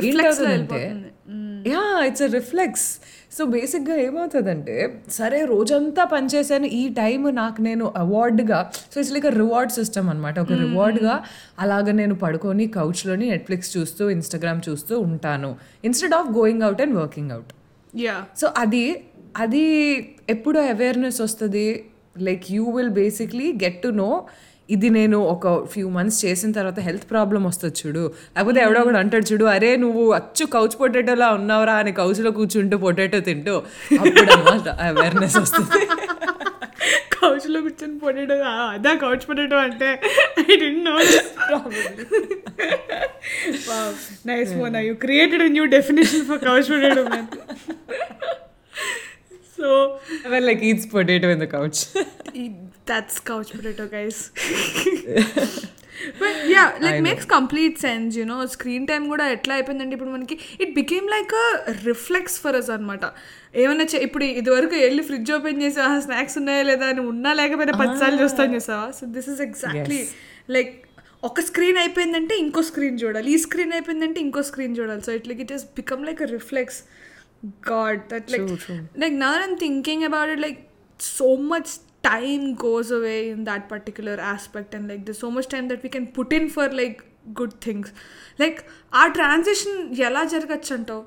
ఏంటవుతుందంటే 0.05 0.83
ya 1.67 1.83
it's 2.07 2.23
a 2.23 2.31
reflex 2.33 2.87
so 3.37 3.45
బేసిక్గా 3.45 3.97
ఏమవుతుందంటే 3.97 5.03
సరే 5.11 5.45
రోజంతా 5.45 6.05
పనిచేశాను 6.05 6.65
ఈ 6.65 6.89
టైం 6.89 7.23
నాకు 7.35 7.63
నేను 7.63 7.93
అవార్డుగా 7.97 8.73
so 8.95 9.01
it's 9.01 9.13
like 9.13 9.27
reward 9.27 9.73
system 9.73 10.09
అనమాట 10.09 10.39
ఒక 10.39 10.53
రివార్డ్గా 10.53 11.15
అలాగ 11.59 11.91
నేను 11.91 12.15
పడుకొని 12.15 12.67
కౌచ్లోని 12.67 13.31
నెట్ఫ్లిక్స్ 13.31 13.77
చూస్తూ 13.77 14.11
ఇన్స్టాగ్రామ్ 14.11 14.61
చూస్తూ 14.69 14.99
ఉంటాను. 15.01 15.57
Instead 15.85 16.15
of 16.15 16.31
going 16.39 16.63
out 16.63 16.83
and 16.83 16.95
working 16.95 17.31
out 17.31 17.53
ya. 17.97 18.17
So 18.37 18.53
అది 18.57 18.85
అది 19.37 19.65
ఎప్పుడు 20.29 20.59
అవేర్నెస్ 20.59 21.21
వస్తుంది. 21.21 21.85
Like 22.19 22.45
you 22.51 22.65
will 22.71 22.89
basically 22.89 23.53
get 23.65 23.83
to 23.83 23.89
know 23.89 24.11
ఇది 24.77 24.89
నేను 24.99 25.19
ఒక 25.35 25.45
ఫ్యూ 25.73 25.87
మంత్స్ 25.97 26.19
చేసిన 26.25 26.51
తర్వాత 26.59 26.81
హెల్త్ 26.89 27.07
ప్రాబ్లం 27.13 27.43
వస్తుంది 27.51 27.77
చూడు. 27.81 28.05
లేకపోతే 28.35 28.61
ఎవడో 28.67 28.81
ఒకడు 28.85 28.99
అంటాడు 29.03 29.27
చూడు 29.33 29.47
అరే 29.55 29.71
నువ్వు 29.85 30.05
అచ్చు 30.19 30.45
కౌచ్ 30.57 30.77
పొటాటోలా 30.83 31.29
ఉన్నావురా 31.39 31.75
అని 31.83 31.93
కౌచ్లో 32.01 32.33
కూర్చుంటూ 32.39 32.79
పొటాటో 32.87 33.21
తింటూ 33.29 33.55
అప్పుడు 34.01 34.33
అవేర్నెస్ 34.89 35.39
వస్తుంది. 35.45 35.81
కౌచ్లో 37.15 37.59
కూర్చొని 37.65 37.97
పొటాటో 38.05 38.37
అదా 38.75 38.93
కౌచ్ 39.05 39.25
పొటాటో 39.31 39.57
అంటే? 39.67 39.89
I 40.43 40.57
don't 40.63 40.85
know 40.89 40.97
nice 44.31 44.53
Mona 44.61 44.81
you 44.89 44.95
created 45.07 45.45
new 45.57 45.67
definition 45.77 46.25
for 46.31 46.41
couch 46.49 46.69
potato 46.73 47.05
man 47.13 47.29
so 49.61 49.99
like 50.49 50.65
eats 50.71 50.95
potato 50.95 51.31
in 51.31 51.41
the 51.41 51.45
couch 51.45 51.81
that's 52.87 53.21
couch 53.21 53.53
potato 53.53 53.85
guys. 53.87 54.17
But 56.21 56.35
yeah 56.49 56.69
like 56.81 57.03
makes 57.03 57.25
complete 57.25 57.77
sense 57.79 58.17
you 58.19 58.25
know. 58.31 58.39
Screen 58.47 58.87
time 58.87 59.09
కూడా 59.09 59.25
ఎట్లా 59.29 59.55
అయిపోయిందంటే 59.55 59.95
ఇప్పుడు 59.97 60.11
మనకి 60.11 60.39
it 60.61 60.75
became 60.75 61.07
like 61.09 61.35
reflex 61.85 62.41
for 62.41 62.57
us 62.57 62.71
అనమాట 62.71 63.05
ఏమైనా 63.57 63.85
ఇప్పుడు 64.01 64.25
ఇదివరకు 64.25 64.75
వెళ్ళి 64.75 65.03
ఫ్రిడ్జ్ 65.03 65.33
ఓపెన్ 65.33 65.63
చేసి 65.63 65.81
స్నాక్స్ 66.03 66.39
ఉన్నాయా 66.39 66.63
లేదా 66.63 66.87
అని 66.87 67.01
ఉన్నా 67.01 67.33
లేకపోయినా 67.33 67.73
పదిసార్లు 67.79 68.23
చూస్తాను 68.23 68.55
చూసావా? 68.55 68.91
So 68.91 69.07
this 69.07 69.29
is 69.29 69.41
exactly 69.41 70.01
like 70.51 70.73
ఒక 71.25 71.41
స్క్రీన్ 71.41 71.79
అయిపోయిందంటే 71.79 72.37
ఇంకో 72.39 72.63
స్క్రీన్ 72.63 72.99
చూడాలి. 73.01 73.33
ఈ 73.33 73.39
స్క్రీన్ 73.39 73.73
అయిపోయిందంటే 73.73 74.21
ఇంకో 74.21 74.43
స్క్రీన్ 74.43 74.77
చూడాలి. 74.79 75.03
So 75.03 75.13
it 75.13 75.29
like 75.29 75.41
it 75.41 75.53
is 75.53 75.65
become 75.65 76.07
like 76.07 76.23
a 77.45 77.47
reflex 77.47 77.73
god 77.73 78.09
that 78.09 78.31
like 78.31 78.99
like 78.99 79.15
నా 79.15 79.45
I'm 79.49 79.59
thinking 79.59 80.03
about 80.03 80.31
it 80.31 80.41
like 80.41 80.59
so 81.19 81.37
much 81.37 81.71
time 82.03 82.55
goes 82.55 82.91
away 82.91 83.31
in 83.31 83.45
that 83.45 83.69
particular 83.69 84.17
aspect 84.21 84.75
and 84.75 84.89
like 84.89 85.05
there's 85.07 85.19
so 85.19 85.31
much 85.31 85.49
time 85.55 85.69
that 85.69 85.83
we 85.83 85.91
can 85.97 86.07
put 86.07 86.33
in 86.33 86.45
for 86.49 86.67
like 86.69 86.99
good 87.35 87.53
things. 87.67 87.89
Like 88.41 88.59
ఆ 88.95 89.07
transition 89.07 89.95
ఎలా 89.95 90.25
జరగచ్చు 90.25 90.75
అంటావు 90.75 91.05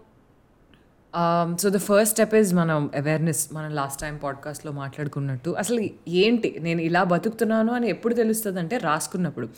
so 1.57 1.69
the 1.69 1.77
first 1.77 2.13
step 2.13 2.35
is 2.35 2.53
మనం 2.53 2.91
awareness 2.95 3.53
మనం 3.53 3.71
last 3.75 4.01
time 4.01 4.17
పాడ్కాస్ట్లో 4.17 4.71
మాట్లాడుకున్నట్టు. 4.71 5.49
అసలు 5.49 5.89
ఏంటి? 6.07 6.57
నేను 6.61 6.81
ఇలా 6.81 7.03
బతుకుతున్నాను 7.03 7.73
అని 7.73 7.89
ఎప్పుడు 7.89 8.13
తెలుస్తుంది 8.13 8.59
అంటే 8.59 8.77
రాసుకున్నప్పుడు. 8.77 9.49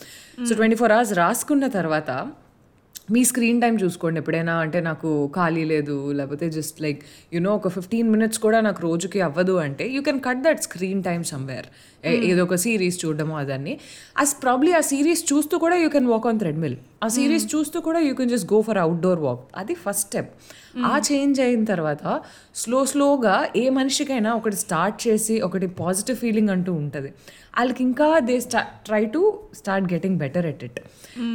సో 0.45 0.55
ట్వంటీ 0.55 0.75
ఫోర్ 0.75 0.91
అవర్స్ 0.91 1.13
రాసుకున్న 1.13 1.67
తర్వాత 1.67 2.31
మీ 3.07 3.23
స్క్రీన్ 3.23 3.59
టైం 3.61 3.75
చూసుకోండి 3.75 4.19
ఎప్పుడైనా. 4.19 4.53
అంటే 4.57 4.79
నాకు 4.81 5.09
ఖాళీ 5.35 5.63
లేదు 5.65 5.95
లేకపోతే 6.11 6.49
జస్ట్ 6.49 6.81
లైక్ 6.81 7.01
యునో 7.33 7.51
ఒక 7.55 7.67
ఫిఫ్టీన్ 7.67 8.09
మినిట్స్ 8.11 8.39
కూడా 8.39 8.61
నాకు 8.61 8.81
రోజుకి 8.81 9.21
అవ్వదు 9.21 9.55
అంటే 9.65 9.87
you 9.87 10.01
can 10.01 10.19
cut 10.19 10.41
that 10.43 10.61
screen 10.61 11.03
time 11.03 11.23
somewhere 11.23 11.67
ఏదో 12.29 12.43
ఒక 12.43 12.55
సిరీస్ 12.55 13.05
చూడడము 13.05 13.37
అదన్నీ. 13.37 13.73
అస్ 14.17 14.43
ప్రాబ్లీ 14.43 14.71
ఆ 14.71 14.81
సిరీస్ 14.81 15.33
చూస్తూ 15.33 15.57
కూడా 15.57 15.75
you 15.75 15.89
can 15.89 16.07
walk 16.07 16.27
on 16.27 16.39
treadmill 16.39 16.75
ఆ 17.03 17.07
సిరీస్ 17.07 17.55
చూస్తూ 17.55 17.81
కూడా 17.81 17.99
you 17.99 18.13
can 18.13 18.29
just 18.29 18.53
go 18.53 18.61
for 18.61 18.77
outdoor 18.77 19.19
walk 19.19 19.43
అది 19.55 19.73
ఫస్ట్ 19.75 20.07
స్టెప్ 20.07 20.31
ఆ 20.85 20.95
చేంజ్ 21.09 21.39
అయిన 21.41 21.63
తర్వాత 21.63 22.03
స్లో 22.55 22.85
స్లోగా 22.85 23.35
ఏ 23.55 23.69
మనిషికైనా 23.69 24.33
ఒకటి 24.33 24.55
స్టార్ట్ 24.55 25.07
చేసి 25.07 25.41
ఒకటి 25.41 25.67
పాజిటివ్ 25.81 26.17
ఫీలింగ్ 26.17 26.49
అంటూ 26.49 26.73
ఉంటుంది. 26.73 27.09
వాళ్ళకి 27.57 27.83
ఇంకా 27.83 28.19
they 28.19 28.39
try 28.85 29.05
to 29.05 29.21
start 29.53 29.93
getting 29.93 30.17
better 30.17 30.45
at 30.45 30.63
it 30.63 30.79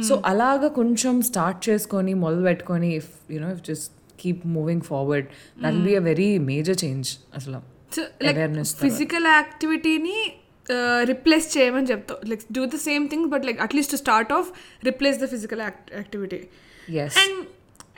so 0.03 0.21
అలాగా 0.25 0.67
కొంచెం 0.67 1.21
స్టార్ట్ 1.21 1.69
చేసుకొని 1.69 2.13
మొదలు 2.13 2.41
పెట్టుకొని 2.41 2.95
if 2.95 3.09
you know 3.31 3.51
if 3.51 3.63
just 3.63 4.19
keep 4.19 4.47
moving 4.47 4.81
forward 4.81 5.27
that 5.63 5.75
be 5.75 5.95
a 5.95 5.99
very 5.99 6.37
major 6.37 6.77
change 6.83 7.09
అసలు. 7.35 7.59
ఫిజికల్ 8.81 9.27
యాక్టివిటీని 9.27 10.17
రిప్లేస్ 11.03 11.57
చేయమని 11.57 11.87
చెప్తావు. 11.87 12.29
Like 12.29 12.41
do 12.51 12.65
the 12.65 12.77
same 12.79 13.09
thing 13.09 13.25
but 13.27 13.45
like 13.45 13.61
at least 13.61 13.95
start 13.95 14.33
off 14.33 14.49
replace 14.85 15.19
the 15.19 15.25
physical 15.25 15.61
activity 15.61 16.41
and 17.23 17.39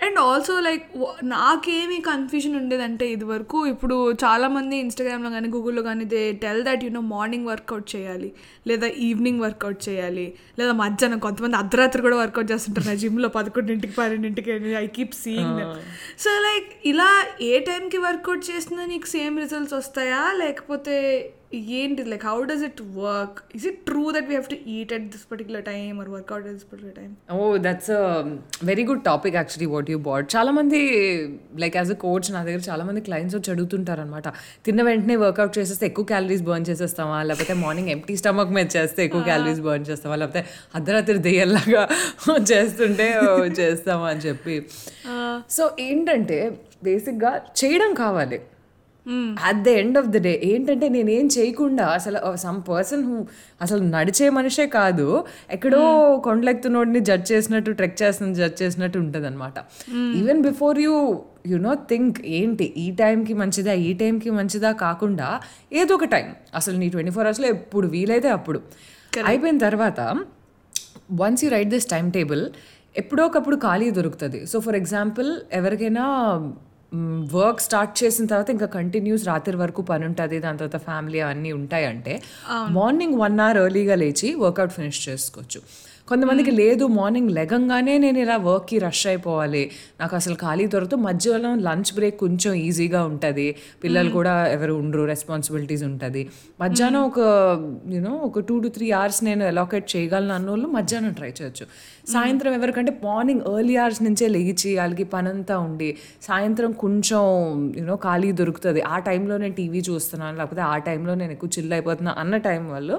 and 0.03 0.19
also 0.19 0.59
like 0.59 0.85
నాకేమి 1.23 1.97
confusion 2.01 2.55
ఉండేదంటే 2.55 3.05
ఇది 3.11 3.25
వరకు 3.25 3.67
ఇప్పుడు 3.67 3.95
చాలామంది 4.23 4.75
ఇన్స్టాగ్రామ్లో 4.77 5.29
కానీ 5.29 5.47
గూగుల్లో 5.47 5.81
కానీ 5.81 6.05
they 6.05 6.31
tell 6.43 6.63
that 6.63 6.83
you know 6.83 7.01
morning 7.01 7.47
workout 7.47 7.95
చేయాలి 7.95 8.29
లేదా 8.67 8.87
ఈవినింగ్ 9.07 9.41
వర్కౌట్ 9.41 9.89
చేయాలి 9.89 10.25
లేదా 10.59 10.71
మధ్యాహ్నం 10.71 11.19
కొంతమంది 11.19 11.57
అర్ధరాత్రి 11.57 12.01
కూడా 12.01 12.17
వర్కౌట్ 12.17 12.51
చేస్తుంటారు. 12.51 12.87
నా 12.87 12.93
జిమ్లో 12.93 13.29
పదకొండింటికి 13.29 13.93
పన్నెండింటికి 13.93 14.75
I 14.75 14.87
keep 14.87 15.15
seeing 15.23 15.61
so 16.25 16.29
like 16.47 16.71
ఇలా 16.85 17.09
ఏ 17.41 17.59
టైంకి 17.59 17.97
వర్కౌట్ 17.97 18.43
చేసినా 18.51 18.85
నీకు 18.85 19.05
సేమ్ 19.05 19.37
రిజల్ట్స్ 19.39 19.73
వస్తాయా? 19.73 20.33
లేకపోతే 20.33 20.97
ఏంటి 21.55 22.03
like 22.03 22.25
how 22.25 22.43
does 22.43 22.63
it 22.63 22.81
work 22.81 23.55
is 23.55 23.65
it 23.65 23.85
true 23.85 24.11
that 24.11 24.23
we 24.23 24.35
have 24.35 24.49
to 24.49 24.55
eat 24.55 24.93
at 24.93 25.01
this 25.01 25.31
particular 25.31 25.63
time 25.63 25.99
or 25.99 26.09
workout 26.09 26.45
at 26.47 26.53
this 26.53 26.63
particular 26.63 26.95
time 26.95 27.13
oh 27.31 27.57
that's 27.57 27.91
very 28.63 28.85
good 28.85 29.03
topic 29.03 29.35
actually 29.35 29.75
what 29.75 29.89
you 29.89 29.97
but 29.97 30.35
చాలా 30.35 30.51
మంది 30.51 30.81
like 31.59 31.77
as 31.77 31.91
a 31.91 31.95
coach 31.95 32.31
నా 32.31 32.43
దగ్గర 32.43 32.61
చాలా 32.69 32.83
మంది 32.83 33.01
clients 33.01 33.35
వచ్చి 33.35 33.51
అడుగుతుంటారు 33.51 34.01
అనమాట 34.01 34.27
తిన్న 34.65 34.81
వెంటనే 34.81 35.15
వర్కౌట్ 35.15 35.57
చేసేస్తే 35.59 35.85
ఎక్కువ 35.85 36.05
క్యాలరీస్ 36.05 36.41
బర్న్ 36.41 36.65
చేసేస్తామా 36.69 37.23
లేకపోతే 37.23 37.53
మార్నింగ్ 37.53 37.89
ఎంటీ 37.89 38.17
స్టమక్ 38.17 38.49
మీద 38.49 38.67
చేస్తే 38.75 39.05
ఎక్కువ 39.05 39.23
క్యాలరీస్ 39.23 39.61
బర్న్ 39.61 39.85
చేస్తామా 39.89 40.15
లేకపోతే 40.15 40.45
అర్ధరాత్రి 40.75 41.17
దెయ్యంలాగా 41.17 41.89
చేస్తుంటే 42.51 43.07
చేస్తామా 43.59 44.07
అని 44.07 44.19
చెప్పి. 44.19 44.65
సో 45.49 45.71
ఏంటంటే 45.79 46.57
బేసిక్గా 46.83 47.41
చేయడం 47.59 47.93
కావాలి. 47.93 48.39
At 49.47 49.61
the 49.63 49.67
end 49.67 49.97
of 49.97 50.07
the 50.07 50.17
day 50.17 50.41
ఏంటంటే 50.43 50.89
నేనేం 50.89 51.25
చేయకుండా 51.37 51.85
అసలు 51.85 52.19
సమ్ 52.35 52.59
పర్సన్ 52.69 53.03
హూ 53.03 53.17
అసలు 53.61 53.81
నడిచే 53.95 54.29
మనిషే 54.29 54.67
కాదు 54.67 55.07
ఎక్కడో 55.51 55.81
కొండలెక్కుతున్నోడిని 56.23 56.99
జడ్జ్ 56.99 57.31
చేసినట్టు 57.31 57.71
ట్రెక్ 57.71 58.03
చేస్తున్న 58.03 58.33
జడ్జ్ 58.33 58.63
చేసినట్టు 58.63 58.99
ఉంటుంది 58.99 59.27
అనమాట 59.27 59.53
even 60.21 60.41
before 60.41 60.79
you 60.79 60.95
you 61.47 61.57
know 61.57 61.73
think 61.89 62.19
ఏంటి 62.25 62.73
ఈ 62.77 62.91
టైంకి 62.91 63.33
మంచిదా 63.33 63.73
ఈ 63.87 63.93
టైంకి 63.93 64.29
మంచిదా 64.31 64.71
కాకుండా 64.71 65.27
ఏదో 65.73 65.95
ఒక 65.95 66.05
టైం 66.05 66.27
అసలు 66.55 66.77
నీ 66.77 66.89
ట్వంటీ 66.89 67.11
ఫోర్ 67.11 67.27
అవర్స్లో 67.27 67.47
ఎప్పుడు 67.47 67.87
వీలైతే 67.87 68.29
అప్పుడు. 68.29 68.61
అయిపోయిన 69.25 69.57
తర్వాత 69.57 69.99
once 71.11 71.43
you 71.45 71.49
write 71.49 71.69
this 71.69 71.87
time 71.87 72.09
table 72.09 72.43
ఎప్పుడో 72.95 73.25
ఒకప్పుడు 73.25 73.55
ఖాళీ 73.55 73.91
దొరుకుతుంది. 73.91 74.39
సో 74.45 74.59
ఫర్ 74.59 74.75
ఎగ్జాంపుల్ 74.75 75.29
ఎవరికైనా 75.53 76.05
వర్క్ 77.35 77.61
స్టార్ట్ 77.61 78.03
చేసిన 78.03 78.25
తర్వాత 78.25 78.49
ఇంకా 78.49 78.65
కంటిన్యూస్ 78.65 79.23
రాత్రి 79.27 79.55
వరకు 79.57 79.81
పని 79.81 80.05
ఉంటుంది 80.05 80.39
దాని 80.39 80.57
తర్వాత 80.57 80.79
ఫ్యామిలీ 80.83 81.19
అవన్నీ 81.19 81.51
ఉంటాయంటే 81.51 82.13
మార్నింగ్ 82.79 83.17
వన్ 83.23 83.39
అవర్ 83.39 83.57
ఎర్లీగా 83.57 83.95
లేచి 83.95 84.29
వర్కౌట్ 84.35 84.71
ఫినిష్ 84.71 85.01
చేసుకోవచ్చు. 85.09 85.61
కొంతమందికి 86.07 86.51
లేదు 86.51 86.85
మార్నింగ్ 86.85 87.31
లెగంగానే 87.31 87.97
నేను 87.97 88.19
ఇలా 88.19 88.35
వర్క్కి 88.37 88.77
రష్ 88.77 89.07
అయిపోవాలి. 89.07 89.71
నాకు 89.99 90.15
అసలు 90.15 90.35
ఖాళీ 90.35 90.67
దొరుకుతూ 90.67 90.97
మధ్యలో 90.97 91.55
లంచ్ 91.55 91.93
బ్రేక్ 91.95 92.17
కొంచెం 92.17 92.53
ఈజీగా 92.53 93.05
ఉంటుంది. 93.05 93.55
పిల్లలు 93.83 94.09
కూడా 94.09 94.47
ఎవరు 94.47 94.73
ఉండరు 94.73 95.05
రెస్పాన్సిబిలిటీస్ 95.05 95.83
ఉంటుంది. 95.83 96.29
మధ్యాహ్నం 96.61 97.01
ఒక 97.01 97.19
యూనో 97.93 98.11
ఒక 98.11 98.39
టూ 98.39 98.59
టు 98.59 98.67
త్రీ 98.67 98.91
అవర్స్ 98.91 99.23
నేను 99.23 99.43
ఎలాకేట్ 99.43 99.95
చేయగలను 99.95 100.33
అన్న 100.33 100.49
వాళ్ళు 100.49 100.67
మధ్యాహ్నం 100.67 101.13
ట్రై 101.13 101.33
చేయొచ్చు. 101.41 101.65
సాయంత్రం 102.11 102.53
ఎవరికంటే 102.53 102.99
మార్నింగ్ 103.03 103.41
ఎర్లీ 103.41 103.75
అవర్స్ 103.75 104.03
నుంచే 104.03 104.27
లేచి 104.27 104.77
వాళ్ళకి 104.77 105.03
పనంతా 105.03 105.57
ఉండి 105.59 105.97
సాయంత్రం 106.21 106.71
కొంచెం 106.71 107.21
యూనో 107.77 107.95
ఖాళీ 107.95 108.31
దొరుకుతుంది. 108.31 108.81
ఆ 108.81 108.99
టైంలో 108.99 109.37
నేను 109.37 109.53
టీవీ 109.53 109.83
చూస్తున్నాను 109.89 110.37
లేకపోతే 110.37 110.61
ఆ 110.61 110.77
టైంలో 110.77 111.15
నేను 111.15 111.31
ఎక్కువ 111.31 111.49
చిల్ 111.57 111.73
అయిపోతున్నా 111.73 112.15
అన్న 112.17 112.37
టైం 112.37 112.69
వాళ్ళు 112.69 112.97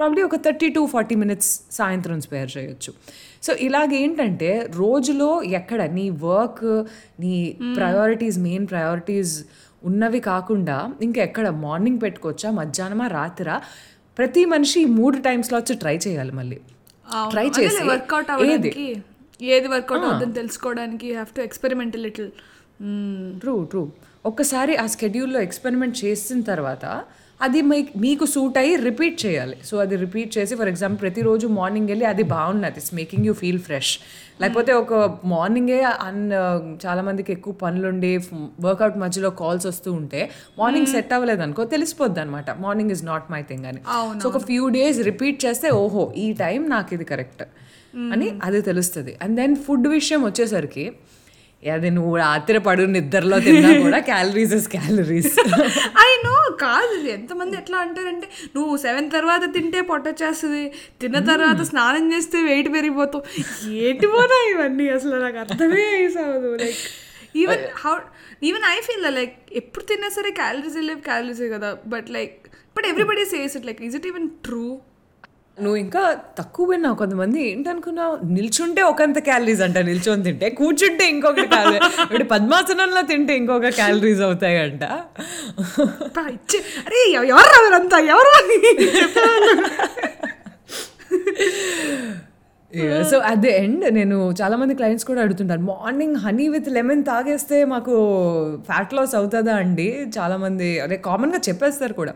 ప్రాబ్లీ 0.00 0.22
ఒక 0.22 0.36
థర్టీ 0.36 0.68
టు 0.68 0.86
ఫార్టీ 0.86 1.14
మినిట్స్ 1.14 1.50
సాయంత్రం 1.70 2.20
స్పేర్ 2.20 2.50
చేయొచ్చు. 2.58 2.92
సో 3.42 3.52
ఇలాగేంటంటే 3.66 4.50
రోజులో 4.76 5.42
ఎక్కడ 5.42 5.82
నీ 5.82 6.10
వర్క్ 6.24 6.64
నీ 7.20 7.34
ప్రయారిటీస్ 7.76 8.38
మెయిన్ 8.38 8.66
ప్రయారిటీస్ 8.66 9.34
ఉన్నవి 9.84 10.20
కాకుండా 10.20 10.92
ఇంకెక్కడ 11.02 11.48
మార్నింగ్ 11.64 12.00
పెట్టుకోవచ్చా 12.02 12.50
మధ్యాహ్నమా 12.50 13.06
రాత్రా 13.06 13.56
ప్రతి 14.18 14.44
మనిషి 14.44 14.80
మూడు 14.84 15.16
టైమ్స్లో 15.18 15.58
వచ్చి 15.58 15.74
ట్రై 15.76 15.96
చేయాలి 16.06 16.32
మళ్ళీ. 16.32 16.58
ట్రై 17.30 17.46
చేసి 17.58 17.82
వర్కౌట్ 17.84 18.30
ఏది? 18.54 18.70
ఏది 19.54 19.68
వర్కౌట్ 19.68 20.04
అవుతుందని 20.04 20.34
తెలుసుకోవడానికి 20.34 21.08
have 21.12 21.30
to 21.36 21.40
experiment 21.40 21.96
little 21.96 22.30
true 23.40 23.64
true 23.64 23.82
ఒక్కసారి 24.26 24.76
ఆ 24.76 24.86
స్కెడ్యూల్లో 24.86 25.40
ఎక్స్పెరిమెంట్ 25.40 26.04
చేసిన 26.04 26.40
తర్వాత 26.40 26.84
అది 27.44 27.60
మీకు 28.04 28.24
సూట్ 28.32 28.56
అయ్యి 28.62 28.72
రిపీట్ 28.86 29.16
చేయాలి. 29.24 29.56
సో 29.68 29.74
అది 29.84 29.94
రిపీట్ 30.02 30.30
చేసి 30.36 30.54
ఫర్ 30.60 30.70
ఎగ్జాంపుల్ 30.72 31.00
ప్రతిరోజు 31.04 31.46
మార్నింగ్ 31.58 31.88
వెళ్ళి 31.92 32.06
అది 32.12 32.24
బాగున్నది. 32.34 32.78
It's 32.80 32.94
making 33.00 33.26
you 33.28 33.32
feel 33.42 33.60
fresh 33.68 33.92
లేకపోతే 34.42 34.72
ఒక 34.80 34.92
మార్నింగే 35.32 35.78
అన్ 36.06 36.20
చాలా 36.84 37.00
మందికి 37.08 37.30
ఎక్కువ 37.36 37.52
పనులుండి 37.62 38.12
వర్కౌట్ 38.66 38.96
మధ్యలో 39.02 39.30
కాల్స్ 39.40 39.66
వస్తూ 39.70 39.90
ఉంటే 40.00 40.20
మార్నింగ్ 40.60 40.90
సెట్ 40.94 41.12
అవ్వలేదు 41.16 41.42
అనుకో 41.46 41.64
తెలిసిపోద్ది 41.74 42.20
అనమాట 42.24 42.50
morning 42.64 42.92
is 42.96 43.04
not 43.10 43.26
my 43.34 43.42
thing 43.50 43.66
అని. 43.70 43.80
సో 44.22 44.28
ఒక 44.32 44.40
ఫ్యూ 44.50 44.66
డేస్ 44.78 45.00
రిపీట్ 45.10 45.38
చేస్తే 45.46 45.70
ఓహో 45.82 46.04
ఈ 46.24 46.26
టైం 46.42 46.60
నాకు 46.74 46.94
ఇది 46.98 47.06
కరెక్ట్ 47.12 47.44
అని 48.14 48.28
అది 48.48 48.60
తెలుస్తుంది. 48.70 49.14
అండ్ 49.22 49.34
దెన్ 49.40 49.56
ఫుడ్ 49.66 49.88
విషయం 49.98 50.22
వచ్చేసరికి 50.28 50.86
అది 51.62 51.90
నువ్వు 51.90 52.16
రాత్రి 52.16 52.58
పడు 52.58 52.82
నిద్రలో 52.82 53.40
తిన్నా 53.40 53.82
కూడా 53.82 53.98
calories 53.98 54.54
is 54.54 54.68
calories 54.68 55.34
I 56.04 56.10
know 56.26 56.36
కాదు 56.62 56.94
ఎంతమంది 57.08 57.56
ఎట్లా 57.56 57.78
అంటారంటే 57.78 58.26
నువ్వు 58.56 58.76
సెవెన్ 58.76 59.10
తర్వాత 59.10 59.54
తింటే 59.54 59.80
పొట్ట 59.80 60.08
వచ్చేస్తుంది 60.08 60.72
తిన్న 61.00 61.18
తర్వాత 61.18 61.60
స్నానం 61.62 62.12
చేస్తే 62.12 62.42
వెయిట్ 62.42 62.72
పెరిగిపోతావు. 62.74 63.24
ఏంటి 63.68 64.06
పోనా 64.06 64.38
ఇవన్నీ? 64.52 64.88
అసలు 64.88 65.16
నాకు 65.16 65.38
అర్థమే 65.38 65.84
అయ్యేసావదు 65.94 66.56
like 66.56 66.80
even 67.36 67.64
how 67.84 67.94
even 68.42 68.64
I 68.64 68.76
feel 68.80 69.14
like 69.14 69.36
ఎప్పుడు 69.52 69.84
తిన్నా 69.84 70.08
సరే 70.08 70.30
క్యాలరీస్ 70.30 70.76
వెళ్ళేవి 70.76 71.00
క్యాలరీసే 71.00 71.48
కదా. 71.48 71.78
But 71.86 72.10
like 72.10 72.38
but 72.76 72.86
everybody 72.86 73.24
says 73.24 73.56
it 73.56 73.66
like 73.66 73.82
is 73.82 73.96
it 73.96 74.06
even 74.06 74.28
true 74.46 74.66
నువ్వు 75.58 75.76
ఇంకా 75.76 76.16
తక్కువ 76.38 76.70
విన్నావు 76.70 76.94
కొంతమంది. 76.94 77.50
ఏంటనుకున్నావు? 77.50 78.18
నిల్చుంటే 78.24 78.82
ఒకంత 78.82 79.18
క్యాలరీస్ 79.18 79.60
అంట. 79.60 79.78
నిల్చొని 79.78 80.22
తింటే 80.22 80.50
కూర్చుంటే 80.50 81.08
ఇంకొక 81.08 81.40
క్యాలరీ 81.40 82.02
ఇప్పుడు 82.02 82.24
పద్మాసనంలో 82.24 83.02
తింటే 83.02 83.36
ఇంకొక 83.36 83.68
క్యాలరీస్ 83.68 84.20
అవుతాయంట. 84.20 84.84
అబ్బా, 84.84 86.28
ఇచ్చే 86.28 86.58
అరే 86.58 87.12
ఎవ- 87.12 87.24
ఎవరు 87.24 87.66
ఎవరంతా 87.66 87.98
ఎవరు. 87.98 88.34
సో 93.10 93.18
అట్ 93.18 93.38
ది 93.38 93.48
ఎండ్ 93.56 93.94
నేను 93.94 94.34
చాలా 94.40 94.56
మంది 94.56 94.74
క్లయింట్స్ 94.74 95.04
కూడా 95.04 95.20
అడుగుతుంటారు 95.20 95.60
మార్నింగ్ 95.60 96.16
హనీ 96.16 96.48
విత్ 96.48 96.68
లెమన్ 96.68 97.04
తాగేస్తే 97.04 97.64
మాకు 97.64 97.94
ఫ్యాట్ 98.66 98.94
లాస్ 98.94 99.14
అవుతుందా 99.14 99.54
అండి? 99.54 99.86
చాలా 100.18 100.36
మంది 100.36 100.80
అదే 100.80 100.96
కామన్గా 100.96 101.40
చెప్పేస్తారు 101.48 101.92
కూడా. 101.92 102.12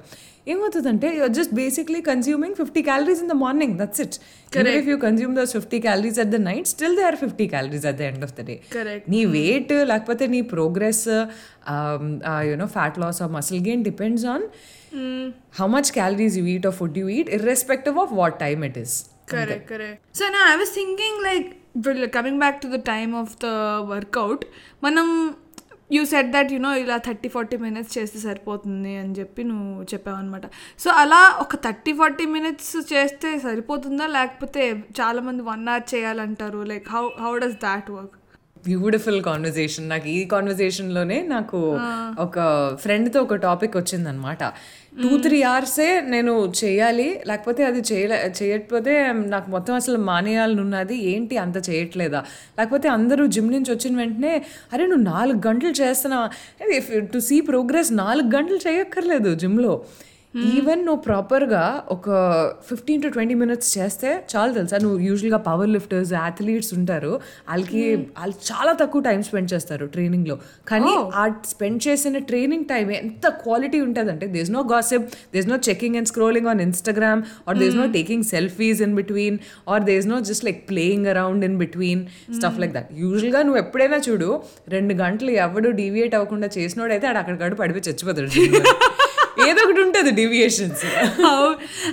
ఏమవుతుందంటే 0.49 1.16
you're 1.16 1.30
just 1.30 1.54
basically 1.54 2.00
consuming 2.00 2.54
fifty 2.54 2.82
calories 2.82 3.23
in 3.23 3.28
the 3.28 3.32
morning 3.32 3.78
that's 3.78 4.00
it 4.00 4.16
if 4.80 4.88
you 4.88 4.96
consume 4.96 5.37
those 5.37 5.52
fifty 5.52 5.80
calories 5.80 6.18
at 6.18 6.28
the 6.28 6.34
night 6.34 6.66
still 6.66 6.96
they 6.96 7.02
are 7.02 7.16
fifty 7.16 7.46
calories 7.46 7.87
at 7.87 7.96
the 7.96 8.00
end 8.00 8.25
of 8.25 8.34
the 8.40 8.46
day. 8.46 8.56
నీ 9.08 9.25
weight 9.25 9.73
లేకపోతే 9.84 10.26
నీ 10.26 10.40
progress 10.40 11.08
you know 12.50 12.66
fat 12.66 12.99
loss 12.99 13.23
or 13.23 13.32
muscle 13.32 13.61
gain 13.61 13.84
depends 13.84 14.26
on 14.26 14.44
how 15.61 15.66
much 15.66 15.92
calories 15.92 16.38
you 16.38 16.44
eat 16.46 16.66
or 16.66 16.75
food 16.75 16.99
you 16.99 17.08
eat 17.08 17.30
irrespective 17.30 17.99
of 17.99 18.12
what 18.12 18.38
time 18.40 18.64
it 18.64 18.78
is 18.78 18.96
Correct, 19.33 19.64
correct. 19.69 19.99
So 20.19 20.25
now 20.35 20.45
I 20.52 20.57
was 20.57 20.71
thinking 20.78 21.14
like 21.28 21.47
well, 21.85 22.09
coming 22.16 22.38
back 22.38 22.61
to 22.62 22.69
the 22.69 22.83
time 22.93 23.14
of 23.23 23.31
the 23.45 23.54
workout, 23.93 24.43
మనం 24.87 25.07
you 25.95 26.02
set 26.11 26.28
that 26.35 26.52
you know 26.54 26.71
ఇలా 26.83 26.97
thirty 27.07 27.28
forty 27.33 27.57
minutes 27.64 27.93
చేస్తే 27.97 28.19
సరిపోతుంది 28.26 28.93
అని 29.00 29.12
చెప్పి 29.19 29.43
నువ్వు 29.50 29.83
చెప్పావు 29.93 30.16
అనమాట 30.21 30.47
so 30.83 30.88
అలా 31.02 31.21
ఒక 31.45 31.57
థర్టీ 31.66 31.93
ఫార్టీ 31.99 32.25
మినిట్స్ 32.37 32.75
చేస్తే 32.93 33.31
సరిపోతుందా? 33.47 34.07
లేకపోతే 34.16 34.62
చాలా 35.00 35.21
మంది 35.28 35.43
వన్ 35.50 35.64
అవర్ 35.73 35.87
చేయాలంటారు? 35.95 36.62
Like 36.73 36.87
how 36.95 37.04
how 37.25 37.33
does 37.45 37.59
that 37.66 37.90
work 37.97 38.16
beautiful 38.64 39.23
conversation 39.23 39.88
నాకు 39.88 40.09
ఈ 40.09 40.25
కాన్వర్జేషన్లోనే 40.25 41.23
నాకు 41.26 41.59
ఒక 42.18 42.37
ఫ్రెండ్తో 42.83 43.21
ఒక 43.23 43.35
టాపిక్ 43.40 43.76
వచ్చిందనమాట 43.76 44.42
టూ 45.02 45.18
త్రీ 45.18 45.42
అవర్సే 45.42 46.00
నేను 46.06 46.33
చేయాలి 46.61 47.06
లేకపోతే 47.26 47.64
అది 47.64 47.80
చేయలే 47.92 48.18
చేయకపోతే 48.38 48.92
నాకు 49.26 49.50
మొత్తం 49.50 49.75
అసలు 49.75 49.99
మానేయాలని 50.04 50.61
ఉన్నది 50.61 50.97
ఏంటి 51.04 51.37
అంత 51.37 51.56
చేయట్లేదా? 51.71 52.21
లేకపోతే 52.59 52.88
అందరూ 52.88 53.26
జిమ్ 53.26 53.52
నుంచి 53.52 53.73
వచ్చిన 53.73 53.97
వెంటనే 53.97 54.35
అరే 54.73 54.87
నువ్వు 54.87 55.04
నాలుగు 55.11 55.49
గంటలు 55.49 55.75
చేస్తున్నావా? 55.80 56.28
టు 57.12 57.18
సీ 57.18 57.40
ప్రోగ్రెస్ 57.40 57.92
నాలుగు 57.97 58.30
గంటలు 58.37 58.61
చేయక్కర్లేదు 58.68 59.35
జిమ్లో. 59.35 59.75
ఈవెన్ 60.34 60.80
నువ్వు 60.86 61.02
ప్రాపర్గా 61.02 61.82
ఒక 61.90 62.06
ఫిఫ్టీన్ 62.68 63.02
టు 63.02 63.08
ట్వంటీ 63.08 63.34
మినిట్స్ 63.34 63.78
చేస్తే 63.78 64.08
చాలు 64.32 64.52
తెలుసా? 64.52 64.78
నువ్వు 64.78 64.98
యూజువల్గా 64.98 65.38
పవర్ 65.48 65.70
లిఫ్టర్స్ 65.70 66.12
అథ్లీట్స్ 66.12 66.74
ఉంటారు. 66.74 67.20
వాళ్ళకి 67.48 67.82
వాళ్ళు 68.18 68.34
చాలా 68.50 68.72
తక్కువ 68.72 69.02
టైం 69.02 69.22
స్పెండ్ 69.22 69.54
చేస్తారు 69.54 69.86
ట్రైనింగ్లో 69.86 70.38
కానీ 70.68 70.94
ఆ 71.14 71.24
స్పెండ్ 71.44 71.88
చేసిన 71.88 72.18
ట్రైనింగ్ 72.18 72.64
టైం 72.64 72.90
ఎంత 72.90 73.28
క్వాలిటీ 73.28 73.80
ఉంటుందంటే 73.80 74.26
there's 74.26 74.50
no 74.50 74.62
gossip 74.72 75.06
there's 75.34 75.46
no 75.46 75.58
checking 75.68 75.96
and 75.96 76.08
scrolling 76.08 76.46
on 76.46 76.60
Instagram 76.60 77.22
or 77.48 77.58
there's 77.58 77.76
no 77.76 77.86
taking 77.86 78.22
selfies 78.24 78.82
in 78.82 78.94
between 78.94 79.38
or 79.68 79.84
there's 79.84 80.06
no 80.06 80.20
just 80.20 80.44
like 80.44 80.68
playing 80.68 81.06
around 81.06 81.44
in 81.44 81.58
between 81.58 82.06
stuff 82.38 82.60
like 82.60 82.72
that 82.72 82.90
యూజువల్గా 82.92 83.42
నువ్వు 83.42 83.58
ఎప్పుడైనా 83.58 83.96
చూడు 84.08 84.42
రెండు 84.68 84.94
గంటలు 84.94 85.30
ఎవడు 85.30 85.70
deviate 85.70 86.14
అవ్వకుండా 86.14 86.50
చేసినోడైతే 86.58 87.06
ఆడు 87.06 87.18
అక్కడికాడు 87.18 87.54
పడిపోయి 87.54 87.84
చచ్చిపోతాడు. 87.88 88.30
ఏదో 89.46 89.60
ఒకటి 89.64 89.80
ఉంటుంది 89.80 90.10
డీవియేషన్స్ 90.12 90.82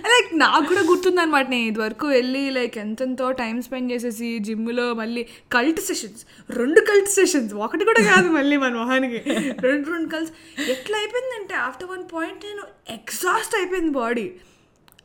లైక్ 0.06 0.30
నాకు 0.38 0.66
కూడా 0.68 0.84
గుర్తుందనమాట 0.88 1.48
నేను 1.50 1.68
ఇదివరకు 1.68 2.06
వెళ్ళి 2.12 2.44
లైక్ 2.50 2.78
ఎంతెంతో 2.78 3.28
టైం 3.40 3.56
స్పెండ్ 3.62 3.92
చేసేసి 3.92 4.30
జిమ్లో 4.40 4.86
మళ్ళీ 4.94 5.24
కల్ట్ 5.52 5.82
సెషన్స్ 5.88 6.22
రెండు 6.58 6.82
కల్ట్ 6.90 7.12
సెషన్స్ 7.16 7.54
ఒకటి 7.62 7.86
కూడా 7.86 8.04
కాదు 8.10 8.30
మళ్ళీ 8.32 8.58
మన 8.58 8.74
మొహానికి. 8.76 9.20
రెండు 9.62 9.86
రెండు 9.92 10.10
కల్స్ 10.10 10.32
ఎట్లా 10.72 10.98
అయిపోయిందంటే 10.98 11.56
ఆఫ్టర్ 11.64 11.90
వన్ 11.90 12.06
పాయింట్ 12.14 12.42
నేను 12.46 12.64
ఎగ్జాస్ట్ 12.92 13.56
అయిపోయింది 13.56 13.94
బాడీ 13.98 14.28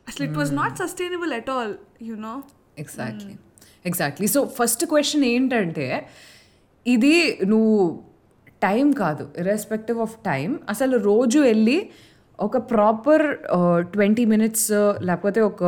అసలు 0.07 0.23
it 0.25 0.37
was 0.37 0.53
not 0.53 0.77
sustainable 0.77 1.33
at 1.33 1.49
all 1.49 1.73
you know 2.03 2.33
exactly 2.77 3.33
exactly 3.85 4.27
so 4.27 4.41
first 4.57 4.85
question 4.85 5.25
ఏంటంటే 5.25 5.87
ఇది 6.85 7.15
నువ్వు 7.45 7.77
టైం 8.61 8.85
కాదు 8.93 9.25
ఇర్రెస్పెక్టివ్ 9.37 9.99
ఆఫ్ 10.01 10.15
టైం 10.25 10.59
అసలు 10.69 10.95
రోజు 11.03 11.39
వెళ్ళి 11.39 11.75
ఒక 12.39 12.57
ప్రాపర్ 12.71 13.27
ట్వంటీ 13.93 14.25
మినిట్స్ 14.25 14.71
లేకపోతే 15.09 15.39
ఒక 15.41 15.63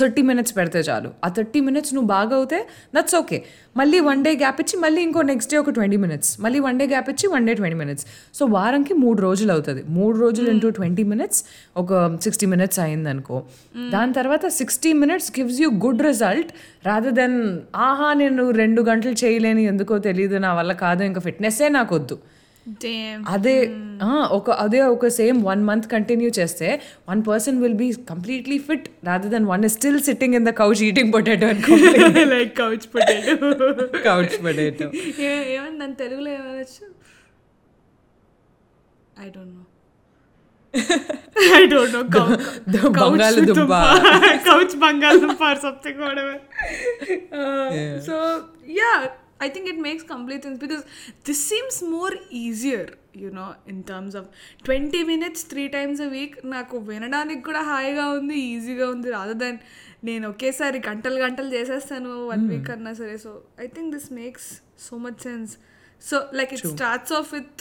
థర్టీ 0.00 0.22
మినిట్స్ 0.28 0.52
పెడితే 0.58 0.80
చాలు. 0.80 1.08
ఆ 1.24 1.28
థర్టీ 1.28 1.60
మినిట్స్ 1.66 1.90
నువ్వు 1.94 2.08
బాగా 2.08 2.34
అవుతే 2.36 2.58
దట్స్ 2.94 3.14
ఓకే 3.18 3.38
మళ్ళీ 3.76 3.98
వన్ 4.06 4.20
డే 4.26 4.30
గ్యాప్ 4.42 4.60
ఇచ్చి 4.60 4.76
మళ్ళీ 4.84 5.00
ఇంకో 5.02 5.22
నెక్స్ట్ 5.30 5.50
డే 5.52 5.56
ఒక 5.58 5.70
ట్వంటీ 5.70 5.98
మినిట్స్ 6.04 6.30
మళ్ళీ 6.44 6.60
వన్ 6.66 6.78
డే 6.80 6.84
గ్యాప్ 6.86 7.08
ఇచ్చి 7.10 7.26
one 7.34 7.46
day 7.48 7.54
twenty 7.54 7.78
minutes 7.82 8.04
so 8.38 8.46
వారంకి 8.46 8.94
మూడు 8.94 9.18
రోజులు 9.22 9.52
అవుతుంది. 9.52 9.82
మూడు 9.98 10.16
రోజులు 10.18 10.50
ఇంటూ 10.50 10.70
ట్వంటీ 10.70 11.04
మినిట్స్ 11.12 11.40
ఒక 11.76 11.92
సిక్స్టీ 12.26 12.46
మినిట్స్ 12.46 12.80
అయింది 12.80 13.10
అనుకో 13.14 13.38
దాని 13.92 14.12
తర్వాత 14.12 14.46
sixty 14.60 14.92
minutes 14.92 15.30
gives 15.38 15.60
you 15.60 15.70
good 15.86 16.02
result 16.10 16.52
rather 16.86 17.16
than 17.20 17.38
ఆహా 17.88 18.10
నేను 18.14 18.50
రెండు 18.62 18.82
గంటలు 18.90 19.16
చేయలేని 19.24 19.64
ఎందుకో 19.64 19.98
తెలియదు 20.08 20.38
నా 20.46 20.52
వల్ల 20.60 20.74
కాదు 20.86 21.04
ఇంకా 21.10 21.22
ఫిట్నెస్సే 21.28 21.68
నాకు 21.78 21.94
వద్దు. 21.94 22.18
అదే 23.30 23.54
ఆ, 24.02 24.08
ఒక 24.32 24.50
అదే 24.62 24.80
ఒక 24.92 25.08
సేమ్ 25.16 25.38
వన్ 25.46 25.62
మంత్ 25.64 25.86
కంటిన్యూ 25.92 26.28
చేస్తే 26.36 26.68
one 27.08 27.20
person 27.26 27.56
will 27.62 27.76
be 27.80 27.88
completely 28.10 28.58
fit 28.66 28.86
rather 29.08 29.32
than 29.32 29.46
one 29.48 29.64
is 29.64 29.76
still 29.76 30.00
sitting 30.06 30.36
in 30.38 30.46
the 30.46 30.54
couch 30.60 30.82
eating 30.86 31.10
potato 31.14 31.48
అనుకో 31.52 31.76
like 32.32 32.54
couch 32.60 32.86
potato 32.92 33.48
couch 34.04 34.36
potato 34.44 34.88
ఏమని 35.50 35.76
దాని 35.78 35.96
తెలుగులో 36.02 36.30
ఏమనొచ్చు? 36.36 36.84
I 39.16 39.28
don't 39.30 39.54
know 39.54 39.64
I 41.54 41.64
don't 41.66 41.94
know 41.96 42.02
బంగాళదుంప. 42.98 43.72
Couch 44.46 44.76
బంగాళదుంప 44.84 45.42
or 45.48 45.60
something 45.62 46.00
whatever. 46.04 46.36
So 48.06 48.16
I 49.42 49.48
think 49.48 49.68
it 49.68 49.80
makes 49.80 50.04
complete 50.08 50.42
sense 50.42 50.60
because 50.60 50.84
this 51.26 51.42
seems 51.48 51.84
more 51.90 52.14
easier 52.42 52.90
you know 53.16 53.54
in 53.68 53.82
terms 53.82 54.16
of 54.16 54.28
twenty 54.64 55.02
minutes 55.02 55.48
three 55.48 55.68
times 55.68 56.00
a 56.00 56.08
week 56.08 56.46
నాకు 56.46 56.76
వినడానికి 56.78 57.42
కూడా 57.42 57.62
హాయిగా 57.62 58.08
ఉంది 58.10 58.34
ఈజీగా 58.52 58.90
ఉంది 58.90 59.10
rather 59.10 59.34
than 59.34 59.58
నేను 60.04 60.28
ఒకేసారి 60.28 60.78
గంటలు 60.88 61.20
గంటలు 61.20 61.54
చేసేస్తాను 61.54 62.26
వన్ 62.26 62.48
వీక్ 62.50 62.70
అన్నా 62.70 62.94
సరే. 62.94 63.18
So 63.18 63.32
I 63.60 63.66
think 63.66 63.94
this 63.94 64.12
makes 64.12 64.48
so 64.78 64.96
much 64.98 65.20
sense 65.22 65.52
so 66.02 66.16
like 66.34 66.54
it 66.54 66.66
starts 66.66 67.12
off 67.12 67.34
with 67.34 67.60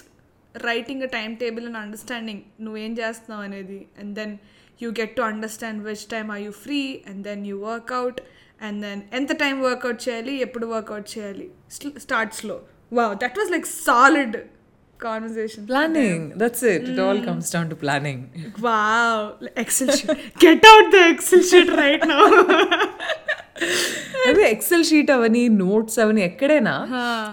writing 0.56 1.04
a 1.04 1.10
time 1.10 1.36
table 1.36 1.66
and 1.66 1.78
understanding 1.78 2.42
నువ్వేం 2.62 2.94
చేస్తున్నావు 2.94 3.44
అనేది 3.44 3.88
and 4.00 4.16
then 4.16 4.34
you 4.82 4.90
get 4.92 5.16
to 5.16 5.22
understand 5.22 5.84
which 5.84 6.06
time 6.06 6.32
are 6.32 6.42
you 6.42 6.52
free 6.64 6.80
and 7.08 7.24
then 7.24 7.48
you 7.48 7.58
workout 7.66 8.20
and 8.62 8.80
then 8.86 9.02
ఎంత 9.14 9.32
time 9.44 9.56
workout 9.62 10.02
చేయాలి 10.08 10.34
ఎప్పుడు 10.38 10.66
workout 10.68 11.08
చేయాలి? 11.14 11.48
స్టార్ట్స్లో 12.06 12.58
wow 12.92 13.14
that 13.24 13.38
was 13.40 13.52
like 13.52 13.70
solid 13.86 14.38
conversation 15.00 15.64
planning 15.68 16.26
that's 16.38 16.64
it 16.74 16.88
it 16.90 17.00
all 17.00 17.22
comes 17.26 17.50
down 17.56 17.70
to 17.70 17.76
planning 17.76 18.24
wow 18.62 19.24
Excel 19.64 19.92
sheet 19.92 20.12
get 20.46 20.68
out 20.72 20.90
the 20.92 21.02
Excel 21.14 21.46
sheet 21.52 21.72
right 21.82 22.06
now 22.08 22.22
అవి 24.30 24.44
Excel 24.52 24.84
sheet 24.84 25.12
అవని 25.12 25.42
notes 25.58 25.98
అవని 26.00 26.22
ఎక్కడైనా 26.22 26.74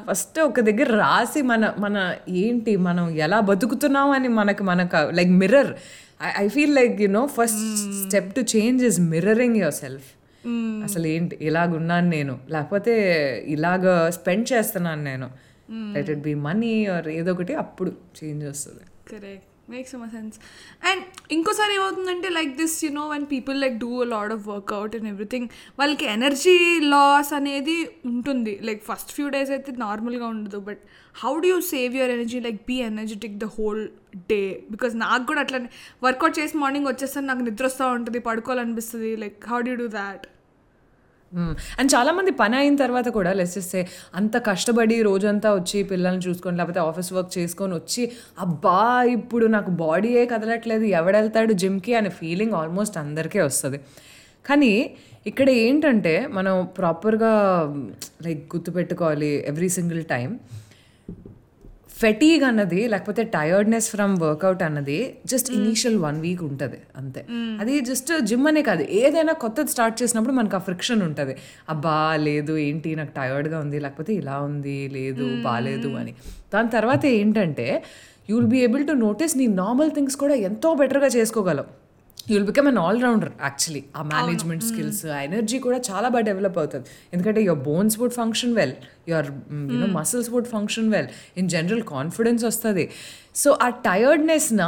first 0.08 0.38
ఒక 0.40 0.60
దగ్గర 0.60 0.88
రాసి 0.96 1.40
మన 1.42 1.72
మన 1.78 1.96
ఏంటి 2.42 2.72
మనం 2.86 3.06
ఎలా 3.18 3.40
బతుకుతున్నాం 3.50 4.10
అని 4.10 4.28
మనకు 4.38 4.64
మనకు 4.64 5.02
like 5.10 5.32
mirror 5.42 5.70
I 6.40 6.46
feel 6.48 6.74
like 6.74 6.94
you 7.00 7.08
know 7.10 7.24
first 7.36 7.62
step 8.02 8.30
to 8.34 8.44
change 8.54 8.82
is 8.84 9.00
mirroring 9.12 9.56
yourself 9.76 10.08
అసలు 10.84 11.06
ఏంటి 11.06 11.38
ఇలాగున్నాను 11.40 12.08
నేను. 12.08 12.38
లేకపోతే 12.50 12.94
ఇలాగ 13.56 14.08
స్పెండ్ 14.08 14.46
చేస్తున్నాను 14.52 15.02
నేను. 15.02 15.28
Let 15.96 16.10
it 16.10 16.24
be 16.30 16.34
money 16.48 16.86
or 16.86 17.08
ఏదో 17.08 17.32
ఒకటి 17.32 17.54
అప్పుడు 17.64 17.92
చేంజ్ 18.18 18.44
వస్తుంది. 18.44 18.84
Correct 19.12 19.46
makes 19.72 19.90
some 19.92 20.04
sense 20.10 20.36
and 20.88 21.02
ఇంకోసారి 21.32 21.72
ఏమవుతుందంటే 21.74 22.28
like 22.28 22.52
this 22.56 22.76
you 22.84 22.90
know 22.90 23.02
one 23.08 23.24
people 23.32 23.56
like 23.60 23.74
do 23.78 23.90
a 24.02 24.06
lot 24.12 24.32
of 24.32 24.44
workout 24.48 24.96
and 24.96 25.08
everything 25.08 25.48
వాళ్ళకి 25.78 26.06
ఎనర్జీ 26.06 26.54
లాస్ 26.94 27.32
అనేది 27.38 27.76
ఉంటుంది. 28.12 28.54
లైక్ 28.62 28.80
ఫస్ట్ 28.84 29.12
ఫ్యూ 29.16 29.26
డేస్ 29.28 29.50
అయితే 29.50 29.72
నార్మల్గా 29.72 30.26
ఉండదు. 30.26 30.60
But 30.68 30.80
how 31.24 31.34
do 31.40 31.48
you 31.48 31.60
save 31.60 31.92
your 31.96 32.10
energy 32.10 32.40
like 32.40 32.60
be 32.68 32.78
energetic 32.90 33.36
the 33.44 33.48
whole 33.58 33.82
day 34.32 34.40
because 34.70 34.96
నాకు 35.04 35.26
కూడా 35.26 35.40
అట్లనే 35.40 35.70
work out 36.06 36.38
చేసి 36.38 36.56
మార్నింగ్ 36.56 36.86
వచ్చేస్తాను 36.86 37.26
నాకు 37.26 37.44
నిద్ర 37.50 37.64
వస్తూ 37.64 37.86
ఉంటుంది 37.98 38.18
పడుకోవాలనిపిస్తుంది. 38.18 39.16
Like 39.16 39.38
how 39.46 39.60
do 39.60 39.74
do 39.74 39.88
that 40.00 40.26
and 41.78 41.92
చాలామంది 41.94 42.30
పని 42.30 42.56
అయిన 42.56 42.76
తర్వాత 42.76 43.08
కూడా 43.08 43.32
లెస్ 43.32 43.58
చేస్తే 43.58 43.88
అంత 44.14 44.36
కష్టపడి 44.46 45.02
రోజంతా 45.02 45.54
వచ్చి 45.54 45.82
పిల్లల్ని 45.82 46.22
చూసుకొని 46.22 46.56
లేకపోతే 46.56 46.80
ఆఫీస్ 46.80 47.12
వర్క్ 47.12 47.38
చేసుకొని 47.38 47.74
వచ్చి 47.74 48.12
అబ్బా 48.38 49.02
ఇప్పుడు 49.02 49.46
నాకు 49.46 49.70
బాడీయే 49.70 50.26
కదలట్లేదు 50.26 50.84
ఎవడెళ్తాడు 50.84 51.52
జిమ్కి 51.52 51.94
అనే 51.94 52.08
ఫీలింగ్ 52.08 52.52
ఆల్మోస్ట్ 52.52 52.98
అందరికీ 52.98 53.38
వస్తుంది. 53.38 53.80
కానీ 54.48 54.90
ఇక్కడ 55.26 55.48
ఏంటంటే 55.50 56.26
మనం 56.28 56.68
ప్రాపర్గా 56.78 57.32
లైక్ 58.22 58.56
గుర్తుపెట్టుకోవాలి 58.56 59.44
ఎవ్రీ 59.46 59.68
సింగిల్ 59.68 60.04
టైం 60.04 60.38
ఫెటీగ్ 62.00 62.42
అన్నది 62.48 62.80
లేకపోతే 62.92 63.22
టయర్డ్నెస్ 63.34 63.86
ఫ్రమ్ 63.94 64.12
వర్కౌట్ 64.24 64.62
అన్నది 64.66 64.98
జస్ట్ 65.30 65.48
ఇనీషియల్ 65.58 65.96
వన్ 66.04 66.18
వీక్ 66.24 66.42
ఉంటుంది 66.48 66.78
అంతే. 67.00 67.20
అది 67.62 67.80
జస్ట్ 67.80 68.10
జిమ్ 68.28 68.46
అనే 68.50 68.62
కాదు 68.68 68.84
ఏదైనా 69.00 69.32
కొత్తది 69.44 69.70
స్టార్ట్ 69.74 69.96
చేసినప్పుడు 70.02 70.34
మనకు 70.34 70.56
ఆ 70.56 70.58
ఫ్రిక్షన్ 70.58 71.02
ఉంటుంది. 71.08 71.34
అబ్బా 71.68 71.96
లేదు 72.26 72.56
ఏంటి 72.66 72.92
నాకు 72.94 73.12
టయర్డ్గా 73.18 73.58
ఉంది 73.64 73.80
లేకపోతే 73.86 74.14
ఇలా 74.20 74.36
ఉంది 74.50 74.78
లేదు 74.96 75.26
బాగాలేదు 75.46 75.90
అని. 76.02 76.14
దాని 76.54 76.70
తర్వాత 76.76 77.04
ఏంటంటే 77.20 77.68
you 78.30 78.36
will 78.38 78.50
be 78.54 78.62
able 78.68 78.86
to 78.86 78.92
notice 79.06 79.36
నీ 79.36 79.46
నార్మల్ 79.62 79.90
థింగ్స్ 79.90 80.16
కూడా 80.16 80.34
ఎంతో 80.48 80.70
బెటర్గా 80.74 81.10
చేసుకోగలవు. 81.18 81.70
You 82.28 82.34
will 82.36 82.48
become 82.50 82.66
an 82.70 82.78
all 82.84 82.98
rounder 83.02 83.32
actually 83.42 83.82
ఆ 83.96 84.02
మేనేజ్మెంట్ 84.14 84.64
స్కిల్స్ 84.64 85.06
ఆ 85.16 85.20
ఎనర్జీ 85.28 85.58
కూడా 85.66 85.78
చాలా 85.90 86.08
బాగా 86.14 86.24
డెవలప్ 86.30 86.58
అవుతుంది. 86.62 86.86
ఎందుకంటే 87.12 87.42
your 87.42 87.62
bones 87.68 87.96
would 88.00 88.16
function 88.20 88.52
well 88.54 88.74
your 89.10 89.28
you know 89.72 89.88
muscles 90.00 90.30
would 90.34 90.50
function 90.54 90.90
well 90.94 91.08
in 91.36 91.48
general 91.54 91.82
confidence 91.94 92.44
వస్తుంది. 92.44 92.84
సో 93.38 93.50
ఆ 93.64 93.68
టయర్డ్నెస్న 93.86 94.62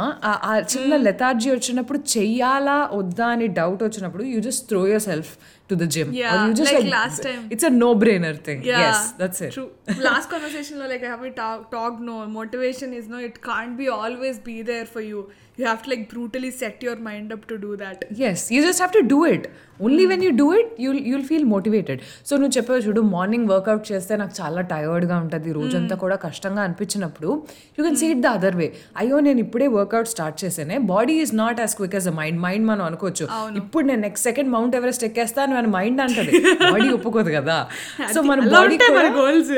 ఆ 0.49 0.53
చిన్న 0.73 0.97
లెథార్జీ 1.07 1.49
వచ్చినప్పుడు 1.55 1.99
చెయ్యాలా 2.13 2.75
వద్దా 2.99 3.27
అని 3.35 3.47
డౌట్ 3.59 3.81
వచ్చినప్పుడు 3.87 4.23
you 4.33 4.39
just 4.47 4.63
throw 4.69 4.81
yourself 5.07 5.31
to 5.69 5.75
the 5.81 5.87
gym 5.95 6.09
Yeah, 6.19 6.37
you 6.45 6.53
just 6.59 6.75
like 6.77 6.89
last 6.95 7.19
time. 7.27 7.41
It's 7.53 7.67
a 7.69 7.73
no 7.83 7.89
brainer 8.03 8.37
thing 8.47 8.63
Yeah, 8.71 8.85
yes 8.89 9.03
that's 9.21 9.41
it 9.47 9.53
True. 9.57 9.69
Last 10.07 10.27
conversation, 10.33 10.75
lo, 10.81 10.87
like 10.93 11.03
I 11.07 11.11
have 11.13 11.23
we 11.27 11.31
talk, 11.41 11.59
talked. 11.75 12.01
No 12.09 12.17
motivation 12.39 12.89
is 12.99 13.07
no. 13.13 13.19
It 13.29 13.37
can't 13.49 13.75
be 13.81 13.87
always 13.99 14.37
be 14.49 14.57
there 14.71 14.87
for 14.93 15.03
you. 15.11 15.21
You 15.59 15.65
have 15.65 15.81
to 15.85 15.89
like 15.91 16.05
brutally 16.11 16.51
set 16.53 16.77
your 16.81 16.97
mind 17.07 17.29
up 17.35 17.43
to 17.51 17.57
do 17.65 17.71
that. 17.83 17.99
Yes 18.29 18.45
you 18.55 18.61
just 18.67 18.81
have 18.83 18.95
to 18.97 19.03
do 19.13 19.19
it 19.33 19.47
only 19.81 20.05
when 20.05 20.23
you 20.23 20.31
do 20.41 20.47
it 20.59 20.71
you'll 20.79 20.99
you'll 21.11 21.25
feel 21.29 21.47
motivated 21.53 21.99
so 22.27 22.33
నువ్వు 22.35 22.53
చెప్పావు 22.57 22.81
చూడు 22.85 23.01
morning 23.13 23.47
workout 23.51 23.85
చేస్తే 23.91 24.13
నాకు 24.21 24.33
చాలా 24.41 24.61
టయర్డ్గా 24.71 25.17
ఉంటుంది. 25.23 25.49
రోజంతా 25.51 25.95
కూడా 25.95 26.15
కష్టంగా 26.25 26.61
అనిపించినప్పుడు 26.61 27.29
you 27.77 27.81
can 27.85 27.95
see 27.95 28.07
it 28.13 28.21
the 28.21 28.29
other 28.37 28.55
way 28.55 28.67
అయ్యో 28.97 29.19
నేను 29.19 29.39
ఇప్పుడే 29.39 29.67
workout 29.75 30.09
start 30.13 30.37
చేసానే 30.43 30.77
body 30.91 31.15
is 31.23 31.33
not 31.35 31.59
as 31.61 31.73
quick 31.75 31.95
as 31.97 32.07
a 32.07 32.15
mind 32.19 32.39
mind 32.45 32.65
మనం 32.67 32.83
అనుకోవచ్చు. 32.89 33.25
ఇప్పుడు 33.61 33.83
నేను 33.89 34.01
నెక్స్ట్ 34.01 34.25
సెకండ్ 34.29 34.51
మౌంట్ 34.55 34.75
ఎవరెస్ట్ 34.79 35.03
ఎక్కేస్తాను 35.07 35.55
అని 35.61 35.71
మైండ్ 35.75 36.01
అంటది. 36.05 36.33
బాడీ 36.65 36.87
ఒప్పుకోదు 36.97 37.31
కదా. 37.37 37.57
సో 38.15 38.21
మన 38.29 38.39
బాడీ 38.55 38.77
మన 38.97 39.07
గోల్స్ 39.17 39.53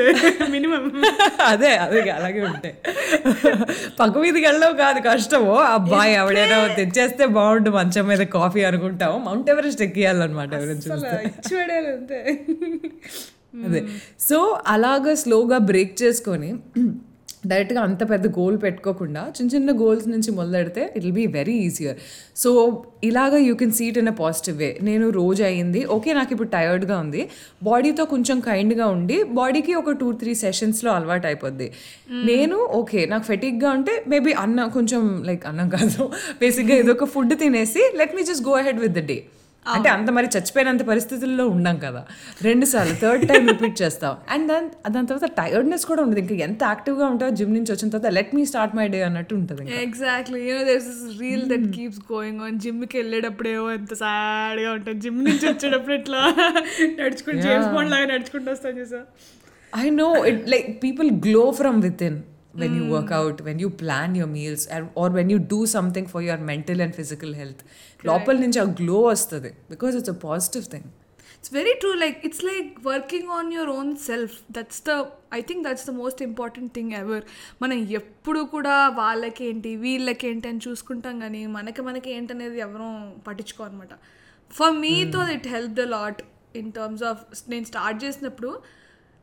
మినిమం 0.54 0.84
అదే 1.52 1.72
అదే 1.84 2.00
అలాగే 2.16 2.40
ఉంటాయి 2.48 2.74
పక్క 4.00 4.14
మీదకి 4.18 4.46
వెళ్ళవు 4.46 4.74
కాదు 4.82 5.00
కష్టము. 5.08 5.54
అబ్బాయి 5.74 6.14
ఎవడైనా 6.20 6.56
తెచ్చేస్తే 6.78 7.24
బాగుండు 7.36 7.70
మంచం 7.76 8.06
మీద 8.10 8.22
కాఫీ 8.36 8.62
అనుకుంటాం 8.70 9.12
మౌంట్ 9.26 9.48
ఎవరెస్ట్ 9.54 9.82
ఎక్కియాలన్నమాట 10.16 10.52
ఎవరైనా 10.54 10.82
చూస్తే. 10.86 11.16
ఇచ్చి 11.30 11.54
పడేయాలి 11.56 11.90
అంతే. 11.94 12.20
అదే. 13.66 13.80
సో 14.20 14.38
అలాగా 14.66 15.12
స్లోగా 15.20 15.58
బ్రేక్ 15.66 15.92
చేసుకొని 16.02 16.48
డైరెక్ట్గా 17.46 17.80
అంత 17.80 18.02
పెద్ద 18.10 18.26
గోల్ 18.36 18.56
పెట్టుకోకుండా 18.62 19.22
చిన్న 19.36 19.50
చిన్న 19.54 19.70
గోల్స్ 19.80 20.08
నుంచి 20.08 20.30
మొదలెడితే 20.30 20.82
it 20.88 21.04
will 21.04 21.14
be 21.14 21.26
very 21.34 21.56
easier 21.64 21.98
so 22.36 22.50
ఇలాగా 23.04 23.38
you 23.38 23.54
can 23.54 23.72
see it 23.72 23.98
in 23.98 24.08
a 24.08 24.14
positive 24.20 24.56
way. 24.58 24.78
నేను 24.80 25.10
రోజు 25.10 25.42
అయింది 25.42 25.80
ఓకే 25.86 26.12
నాకు 26.12 26.32
ఇప్పుడు 26.32 26.48
టయర్డ్గా 26.48 26.98
ఉంది. 26.98 27.22
బాడీతో 27.62 28.04
కొంచెం 28.04 28.40
కైండ్గా 28.40 28.86
ఉండి 28.88 29.18
బాడీకి 29.32 29.74
ఒక 29.74 29.92
టూ 30.00 30.12
త్రీ 30.12 30.34
సెషన్స్లో 30.42 30.90
అలవాటు 30.92 31.26
అయిపోద్ది. 31.26 31.68
నేను 32.24 32.58
ఓకే 32.72 33.06
నాకు 33.06 33.24
ఫెటిక్గా 33.24 33.70
ఉంటే 33.70 33.96
మేబీ 34.06 34.32
అన్నం 34.44 34.68
కొంచెం 34.70 35.02
లైక్ 35.24 35.46
అన్నం 35.46 35.68
కాదు 35.68 36.04
బేసిక్గా 36.40 36.76
ఏదో 36.76 36.92
ఒక 36.92 37.08
ఫుడ్ 37.14 37.36
తినేసి 37.38 37.84
let 37.96 38.14
me 38.16 38.24
just 38.24 38.46
go 38.48 38.54
ahead 38.54 38.80
with 38.80 38.92
the 38.92 39.04
day. 39.06 39.18
అంటే 39.66 39.88
అంత 39.88 40.10
మరి 40.10 40.26
చచ్చిపోయినంత 40.26 40.82
పరిస్థితుల్లో 40.82 41.48
ఉండం 41.48 41.78
కదా. 41.78 42.06
రెండు 42.42 42.64
సార్లు 42.64 42.94
థర్డ్ 43.02 43.28
టైం 43.28 43.48
రిపీట్ 43.48 43.82
చేస్తాం. 43.82 44.16
అండ్ 44.30 44.48
దాని 44.48 44.68
దాని 44.90 45.06
తర్వాత 45.06 45.28
టైర్డ్నెస్ 45.40 45.84
కూడా 45.84 46.02
ఉంటుంది 46.02 46.20
ఇంకా 46.20 46.36
ఎంత 46.44 46.62
యాక్టివ్గా 46.62 47.06
ఉంటావో 47.06 47.30
జిమ్ 47.30 47.54
నుంచి 47.54 47.72
వచ్చిన 47.72 47.88
తర్వాత 47.90 48.12
let 48.12 48.34
me 48.34 48.46
start 48.46 48.76
my 48.76 48.88
day 48.88 49.02
అన్నట్టు 49.02 49.34
ఉంటుంది. 49.34 49.64
Exactly 49.82 50.48
you know 50.48 50.64
there's 50.64 50.88
is 50.94 51.20
real 51.20 51.46
that 51.52 51.68
keeps 51.76 52.12
going 52.12 52.40
on 52.40 52.58
జిమ్కి 52.58 52.98
వెళ్ళేటప్పుడేమో 52.98 53.70
ఎంత 53.70 53.94
సాడ్గా 53.94 54.72
ఉంటుంది 54.72 55.00
జిమ్ 55.00 55.24
నుంచి 55.24 55.46
వచ్చేటప్పుడు 55.52 55.94
ఇట్లా 55.94 56.22
నడుచుకుంటూ 57.00 57.48
లాగా 57.94 58.06
నడుచుకుంటూ 58.14 58.50
వస్తాను 58.50 58.78
చూసా 58.82 59.02
I 59.72 59.90
know. 59.90 60.10
It 60.30 60.46
like 60.52 60.80
people 60.82 61.10
glow 61.24 61.52
from 61.52 61.80
within. 61.84 62.14
When 62.54 62.74
you 62.76 62.84
work 62.86 63.10
out, 63.12 63.40
when 63.40 63.58
you 63.58 63.70
plan 63.72 64.14
your 64.14 64.26
meals, 64.28 64.66
or 64.94 65.10
when 65.10 65.30
you 65.30 65.38
do 65.38 65.66
something 65.66 66.06
for 66.06 66.22
your 66.22 66.38
mental 66.50 66.80
and 66.80 66.94
physical 66.94 67.32
health. 67.34 67.62
లోపల 68.04 68.36
నుంచి 68.42 68.58
ఆ 68.62 68.66
గ్లో 68.80 68.98
వస్తుంది 69.06 69.50
because 69.72 69.94
it's 69.98 70.12
a 70.12 70.18
positive 70.26 70.64
thing 70.72 70.88
it's 71.36 71.52
very 71.56 71.72
true 71.82 71.92
like 72.02 72.18
it's 72.26 72.44
like 72.48 72.68
working 72.90 73.30
on 73.38 73.48
your 73.56 73.70
own 73.76 73.90
self 74.06 74.34
that's 74.56 74.80
the 74.88 74.92
I 75.38 75.40
think 75.48 75.62
that's 75.66 75.86
the 75.90 75.94
most 76.02 76.20
important 76.28 76.70
thing 76.76 76.92
ever 77.00 77.24
మనం 77.62 77.78
ఎప్పుడు 78.00 78.42
కూడా 78.54 78.76
వాళ్ళకేంటి 79.00 79.72
వీళ్ళకేంటి 79.84 80.48
అని 80.52 80.62
చూసుకుంటాం 80.68 81.18
కానీ 81.24 81.42
మనకి 81.56 81.82
మనకి 81.88 82.12
ఏంటనేది 82.18 82.60
ఎవరూ 82.68 82.88
పట్టించుకో 83.28 83.64
అనమాట 83.68 83.94
ఫర్ 84.50 84.74
మీతో 84.84 85.22
it 85.36 85.48
help 85.56 85.76
the 85.82 85.86
lot 85.96 86.22
in 86.62 86.72
terms 86.78 87.04
of 87.10 87.22
నేను 87.54 87.66
స్టార్ట్ 87.72 88.00
చేసినప్పుడు 88.04 88.52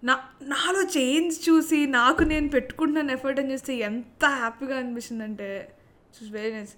నా 0.03 0.13
నాలో 0.43 0.81
చేంజ్ 0.97 1.49
చూసి 1.49 1.85
నాకు 1.85 2.23
నేను 2.23 2.47
పెట్టుకుంటున్నాను 2.49 3.11
ఎఫర్ట్ 3.11 3.39
అని 3.39 3.53
చూస్తే 3.53 3.75
ఎంత 3.77 4.25
హ్యాపీగా 4.25 4.77
అనిపిస్తుంది 4.77 5.23
అంటే 5.23 5.73
వెరీ 6.31 6.51
నైస్ 6.51 6.73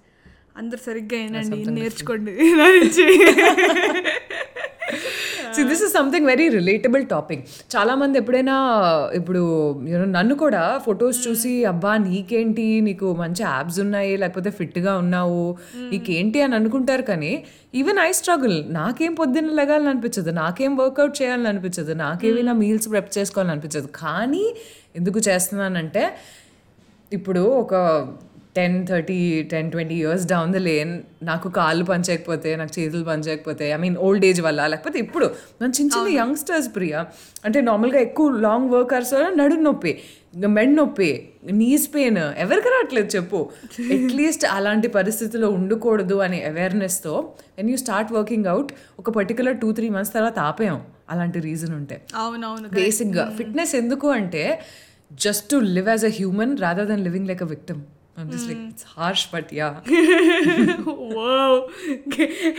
అందరు 0.58 0.80
సరిగ్గా 0.80 1.18
అయినండి 1.20 1.72
నేర్చుకోండి. 1.72 2.32
నుంచి. 2.82 3.08
So 5.56 5.64
this 5.64 5.84
is 5.84 5.94
something 5.94 6.26
very 6.26 6.50
relatable 6.50 7.06
topic 7.06 7.42
చాలా 7.76 7.96
మంది 7.96 8.18
ఎప్పుడైనా 8.18 8.56
ఇప్పుడు 9.16 9.42
యూనో 9.88 10.06
నన్ను 10.12 10.36
కూడా 10.36 10.80
ఫొటోస్ 10.86 11.28
చూసి 11.28 11.66
అబ్బా 11.66 11.98
నీకేంటి? 11.98 12.82
నీకు 12.82 13.14
మంచి 13.14 13.44
యాబ్స్ 13.44 13.80
ఉన్నాయి 13.80 14.18
లేకపోతే 14.18 14.50
ఫిట్గా 14.52 14.98
ఉన్నావు 14.98 15.44
నీకేంటి? 15.92 16.42
అని 16.42 16.56
అనుకుంటారు 16.56 17.02
కానీ 17.02 17.34
ఈవెన్ 17.74 18.00
ఐ 18.00 18.12
స్ట్రగుల్ 18.12 18.64
నాకేం 18.74 19.14
పొద్దున్న 19.14 19.52
లెగాలని 19.52 19.90
అనిపించదు 19.90 20.30
నాకేం 20.32 20.76
వర్కౌట్ 20.78 21.22
చేయాలని 21.22 21.48
అనిపించదు 21.48 21.94
నాకేమి 21.94 22.44
నా 22.44 22.54
మీల్స్ 22.54 22.90
ప్రెప్ 22.90 23.18
చేసుకోవాలని 23.18 23.52
అనిపించదు. 23.52 23.88
కానీ 23.98 24.46
ఎందుకు 24.96 25.20
చేస్తున్నానంటే 25.20 26.04
ఇప్పుడు 27.12 27.40
ఒక 27.40 27.74
ten 28.56 28.76
thirty 28.88 29.18
ten 29.52 29.70
twenty 29.72 29.96
years 30.00 30.26
down 30.28 30.52
the 30.54 30.60
lane 30.66 30.92
నాకు 31.24 31.48
కాళ్ళు 31.56 31.84
పనిచేయకపోతే 31.84 32.50
నాకు 32.56 32.74
చేతులు 32.78 33.04
పనిచేయకపోతే 33.04 33.66
ఐ 33.74 33.78
మీన్ 33.78 33.98
ఓల్డ్ 34.06 34.26
ఏజ్ 34.26 34.42
వల్ల 34.42 34.68
లేకపోతే 34.68 34.98
ఇప్పుడు. 35.00 35.28
మన 35.60 35.70
చిన్న 35.78 35.90
చిన్న 35.96 36.10
యంగ్స్టర్స్ 36.18 36.70
ప్రియ 36.76 36.94
అంటే 37.46 37.62
నార్మల్గా 37.62 38.02
ఎక్కువ 38.08 38.28
లాంగ్ 38.46 38.70
వర్కర్స్ 38.76 39.16
నడు 39.40 39.58
నొప్పి 39.64 39.94
మెడ్ 40.54 40.74
నొప్పి 40.76 41.10
నీస్ 41.58 41.88
పెయిన్ 41.94 42.22
ఎవరికి 42.44 42.70
రావట్లేదు 42.74 43.10
చెప్పు. 43.16 43.40
అట్లీస్ట్ 43.96 44.46
అలాంటి 44.56 44.88
పరిస్థితిలో 44.98 45.50
ఉండకూడదు 45.58 46.18
అనే 46.26 46.40
అవేర్నెస్తో 46.50 47.14
when 47.58 47.70
you 47.70 47.78
start 47.84 48.14
working 48.18 48.48
out 48.54 48.72
ఒక 49.00 49.10
పర్టికులర్ 49.18 49.58
టూ 49.64 49.72
త్రీ 49.78 49.90
మంత్స్ 49.90 50.14
తర్వాత 50.16 50.40
ఆపేయం 50.50 50.80
అలాంటి 51.10 51.40
రీజన్ 51.48 51.76
ఉంటే. 51.80 51.98
అవునవును 52.24 52.70
బేసిక్గా 52.80 53.26
ఫిట్నెస్ 53.40 53.76
ఎందుకు 53.82 54.10
అంటే 54.20 54.44
just 55.20 55.48
to 55.52 55.60
live 55.76 55.90
as 55.90 56.06
a 56.06 56.14
human 56.20 56.56
rather 56.64 56.90
than 56.92 57.04
living 57.04 57.30
like 57.32 57.44
a 57.44 57.52
victim 57.52 57.84
it's 58.56 58.86
harsh 58.96 59.26
but 59.34 59.52
yeah 59.54 59.70
wow 61.18 61.58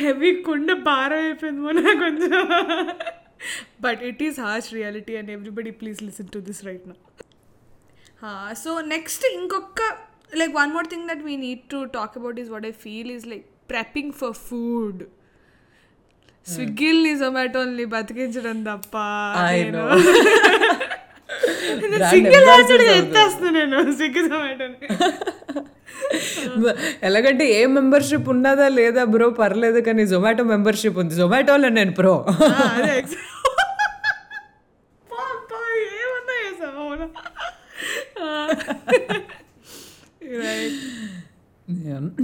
heavy 0.00 0.30
కుండ 0.46 0.70
భారం 0.86 1.20
అయిపోయింది 1.24 1.60
మొన్న 1.60 1.92
కొంచెం. 2.02 2.44
But 3.84 4.02
it 4.10 4.22
is 4.22 4.38
harsh 4.40 4.70
reality 4.74 5.14
and 5.16 5.30
everybody 5.30 5.72
please 5.80 6.00
listen 6.02 6.30
to 6.32 6.40
this 6.48 6.62
right 6.68 6.86
నా 6.88 6.96
so 8.56 8.72
next 8.92 9.24
ఇంకొక 9.34 9.80
like 10.32 10.54
one 10.56 10.72
more 10.72 10.88
thing 10.92 11.06
that 11.10 11.24
we 11.24 11.34
need 11.42 11.64
to 11.70 11.80
talk 11.96 12.16
about 12.20 12.38
is 12.42 12.50
what 12.54 12.66
I 12.66 12.74
feel 12.84 13.10
is 13.16 13.26
like 13.32 13.44
prepping 13.70 14.14
for 14.20 14.36
food 14.46 15.02
స్విగ్గీల్ని 16.46 17.12
జొమాటోల్ని 17.20 17.84
బతికించడం 17.92 18.58
తప్ప 18.66 18.94
I 19.44 19.58
నేను. 19.58 19.84
Single 21.70 22.02
handed 22.02 22.36
ambassador 22.40 22.88
ఎత్తేస్తాను 22.96 23.52
నేను. 23.58 23.78
Swiggy 23.98 24.22
జొమాటోని 24.26 24.76
ఎలాగంటే 27.02 27.44
ఏ 27.52 27.66
membership 27.66 28.28
ఉన్నదా 28.28 28.68
లేదా 28.68 29.04
బ్రో 29.04 29.30
పర్లేదు 29.30 29.80
కానీ 29.80 30.06
జొమాటో 30.06 30.44
మెంబర్షిప్ 30.44 30.98
ఉంది. 30.98 31.14
జొమాటోలో 31.14 31.68
నేను 31.68 31.92
pro 31.92 32.14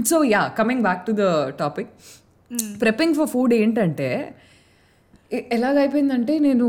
so 0.08 0.24
yeah 0.24 0.42
coming 0.58 0.82
back 0.82 1.06
to 1.06 1.12
the 1.12 1.24
topic 1.58 1.90
prepping 2.80 3.14
for 3.14 3.26
food 3.26 3.54
ఏంటంటే 3.54 4.08
ఎలాగైపోయిందంటే 5.52 6.38
నేను 6.38 6.66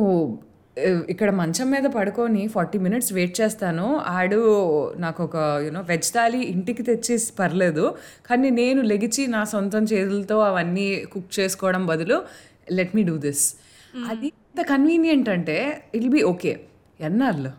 ఇక్కడ 1.09 1.29
మంచం 1.39 1.67
మీద 1.71 1.85
పడుకొని 1.95 2.47
ఫార్టీ 2.47 2.77
మినిట్స్ 2.85 3.13
వెయిట్ 3.13 3.33
చేస్తాను. 3.41 3.85
ఆడు 4.17 4.39
నాకు 5.05 5.23
ఒక 5.23 5.37
యూనో 5.65 5.81
వెజ్ 5.89 6.09
థాలీ 6.15 6.41
ఇంటికి 6.53 6.83
తెచ్చి 6.89 7.15
పర్లేదు. 7.39 7.85
కానీ 8.29 8.49
నేను 8.61 8.81
లెగిచి 8.91 9.27
నా 9.27 9.41
సొంతం 9.53 9.83
చేతులతో 9.93 10.37
అవన్నీ 10.49 10.87
కుక్ 11.13 11.39
చేసుకోవడం 11.39 11.85
బదులు 11.91 12.19
లెట్ 12.77 12.95
మీ 12.95 13.03
డూ 13.09 13.17
దిస్. 13.17 13.45
అది 14.11 14.27
ఎంత 14.27 14.67
కన్వీనియంట్ 14.73 15.29
అంటే 15.29 15.57
ఇల్ 15.95 16.09
బి 16.09 16.23
ఓకే. 16.33 16.53
ఎన్నాళ్ళు? 16.99 17.51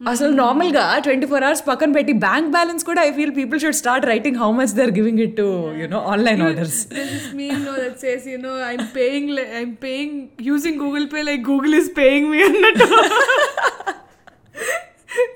అసలు 0.00 0.32
నార్మల్గా 0.40 0.82
ట్వంటీ 1.04 1.26
ఫోర్ 1.26 1.44
అవర్స్ 1.46 1.62
పక్కన 1.68 1.90
పెట్టి 1.96 2.12
బ్యాంక్ 2.24 2.48
బ్యాలెన్స్ 2.50 2.82
కూడా 2.88 3.00
I 3.06 3.10
feel 3.18 3.32
people 3.38 3.58
should 3.62 3.78
start 3.78 4.04
writing 4.10 4.38
how 4.42 4.48
much 4.58 4.74
they're 4.78 4.92
giving 4.98 5.20
it 5.26 5.34
to 5.38 5.46
you know 5.82 6.00
online 6.12 6.42
orders 6.42 6.78
There's 6.90 7.12
this 7.14 7.28
meme 7.38 7.62
no, 7.64 7.74
that 7.76 7.96
says, 8.00 8.22
you 8.26 8.38
know, 8.38 8.54
I'm 8.68 8.84
paying, 8.98 9.26
like, 9.36 9.50
I'm 9.60 9.72
paying 9.86 10.12
using 10.52 10.76
Google 10.84 11.06
Pay 11.06 11.22
like 11.22 11.42
Google 11.42 11.74
is 11.74 11.88
paying 12.00 12.26
me. 12.32 12.40
అన్నట్టు. 12.48 12.88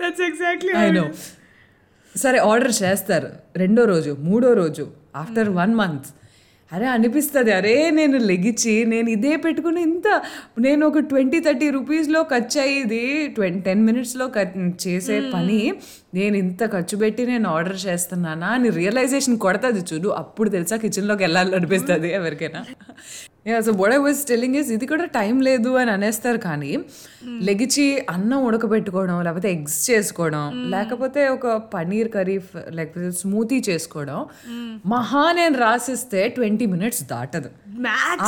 That's 0.01 0.23
exactly 0.31 0.73
how 0.75 0.85
I 0.85 0.91
know. 0.93 1.05
సరే 2.15 2.39
order 2.51 2.75
చేస్తారు 2.83 3.29
రెండో 3.57 3.83
రోజు 3.85 4.13
మూడో 4.21 4.49
రోజు 4.53 4.85
after 5.17 5.51
one 5.59 5.75
month 5.75 6.09
అరే 6.73 6.87
అనిపిస్తుంది 6.87 7.53
అరే 7.53 7.91
నేను 7.91 8.19
లెగిచి 8.19 8.75
నేను 8.85 9.09
ఇదే 9.11 9.37
పెట్టుకుని 9.37 9.81
ఇంత 9.83 10.09
నేను 10.59 10.87
ఒక 10.87 10.99
ట్వంటీ 10.99 11.41
థర్టీ 11.41 11.71
రూపీస్లో 11.71 12.23
ఖర్చు 12.23 12.61
అయ్యేది 12.61 13.29
ట్వంటీ 13.29 13.61
టెన్ 13.61 13.83
మినిట్స్లో 13.83 14.29
చేసే 14.87 15.21
పని 15.33 15.61
నేను 16.13 16.37
ఇంత 16.43 16.63
ఖర్చు 16.73 16.97
పెట్టి 17.01 17.23
నేను 17.31 17.47
ఆర్డర్ 17.57 17.79
చేస్తున్నానా 17.87 18.49
అని 18.57 18.69
రియలైజేషన్ 18.79 19.37
కొడుతుంది 19.45 19.83
చూడు. 19.91 20.09
అప్పుడు 20.23 20.49
తెలుసా 20.55 20.77
కిచెన్లోకి 20.85 21.23
వెళ్ళాలి 21.27 21.55
అనిపిస్తుంది 21.59 22.09
ఎవరికైనా. 22.19 22.63
సో 23.67 23.73
బోడ 23.81 23.93
వాజ్ 24.05 24.19
టెలింగ్ 24.31 24.57
ఇస్ 24.61 24.71
ఇది 24.77 24.87
కూడా 24.93 25.05
టైం 25.19 25.37
లేదు 25.49 25.71
అని 25.83 25.91
అనేస్తారు 25.97 26.41
కానీ 26.49 26.73
లెగిచి 27.49 27.87
అన్నం 28.15 28.41
ఉడకబెట్టుకోవడం 28.49 29.17
లేకపోతే 29.27 29.51
ఎగ్స్ 29.57 29.79
చేసుకోవడం 29.91 30.45
లేకపోతే 30.75 31.23
ఒక 31.37 31.55
పనీర్ 31.75 32.11
కర్రీ 32.17 32.37
లేకపోతే 32.79 33.11
స్మూతీ 33.23 33.59
చేసుకోవడం 33.71 34.19
మహా 34.95 35.25
నేను 35.41 35.59
రాసిస్తే 35.65 36.23
ట్వంటీ 36.37 36.69
మినిట్స్ 36.75 37.03
దాటదు. 37.15 37.51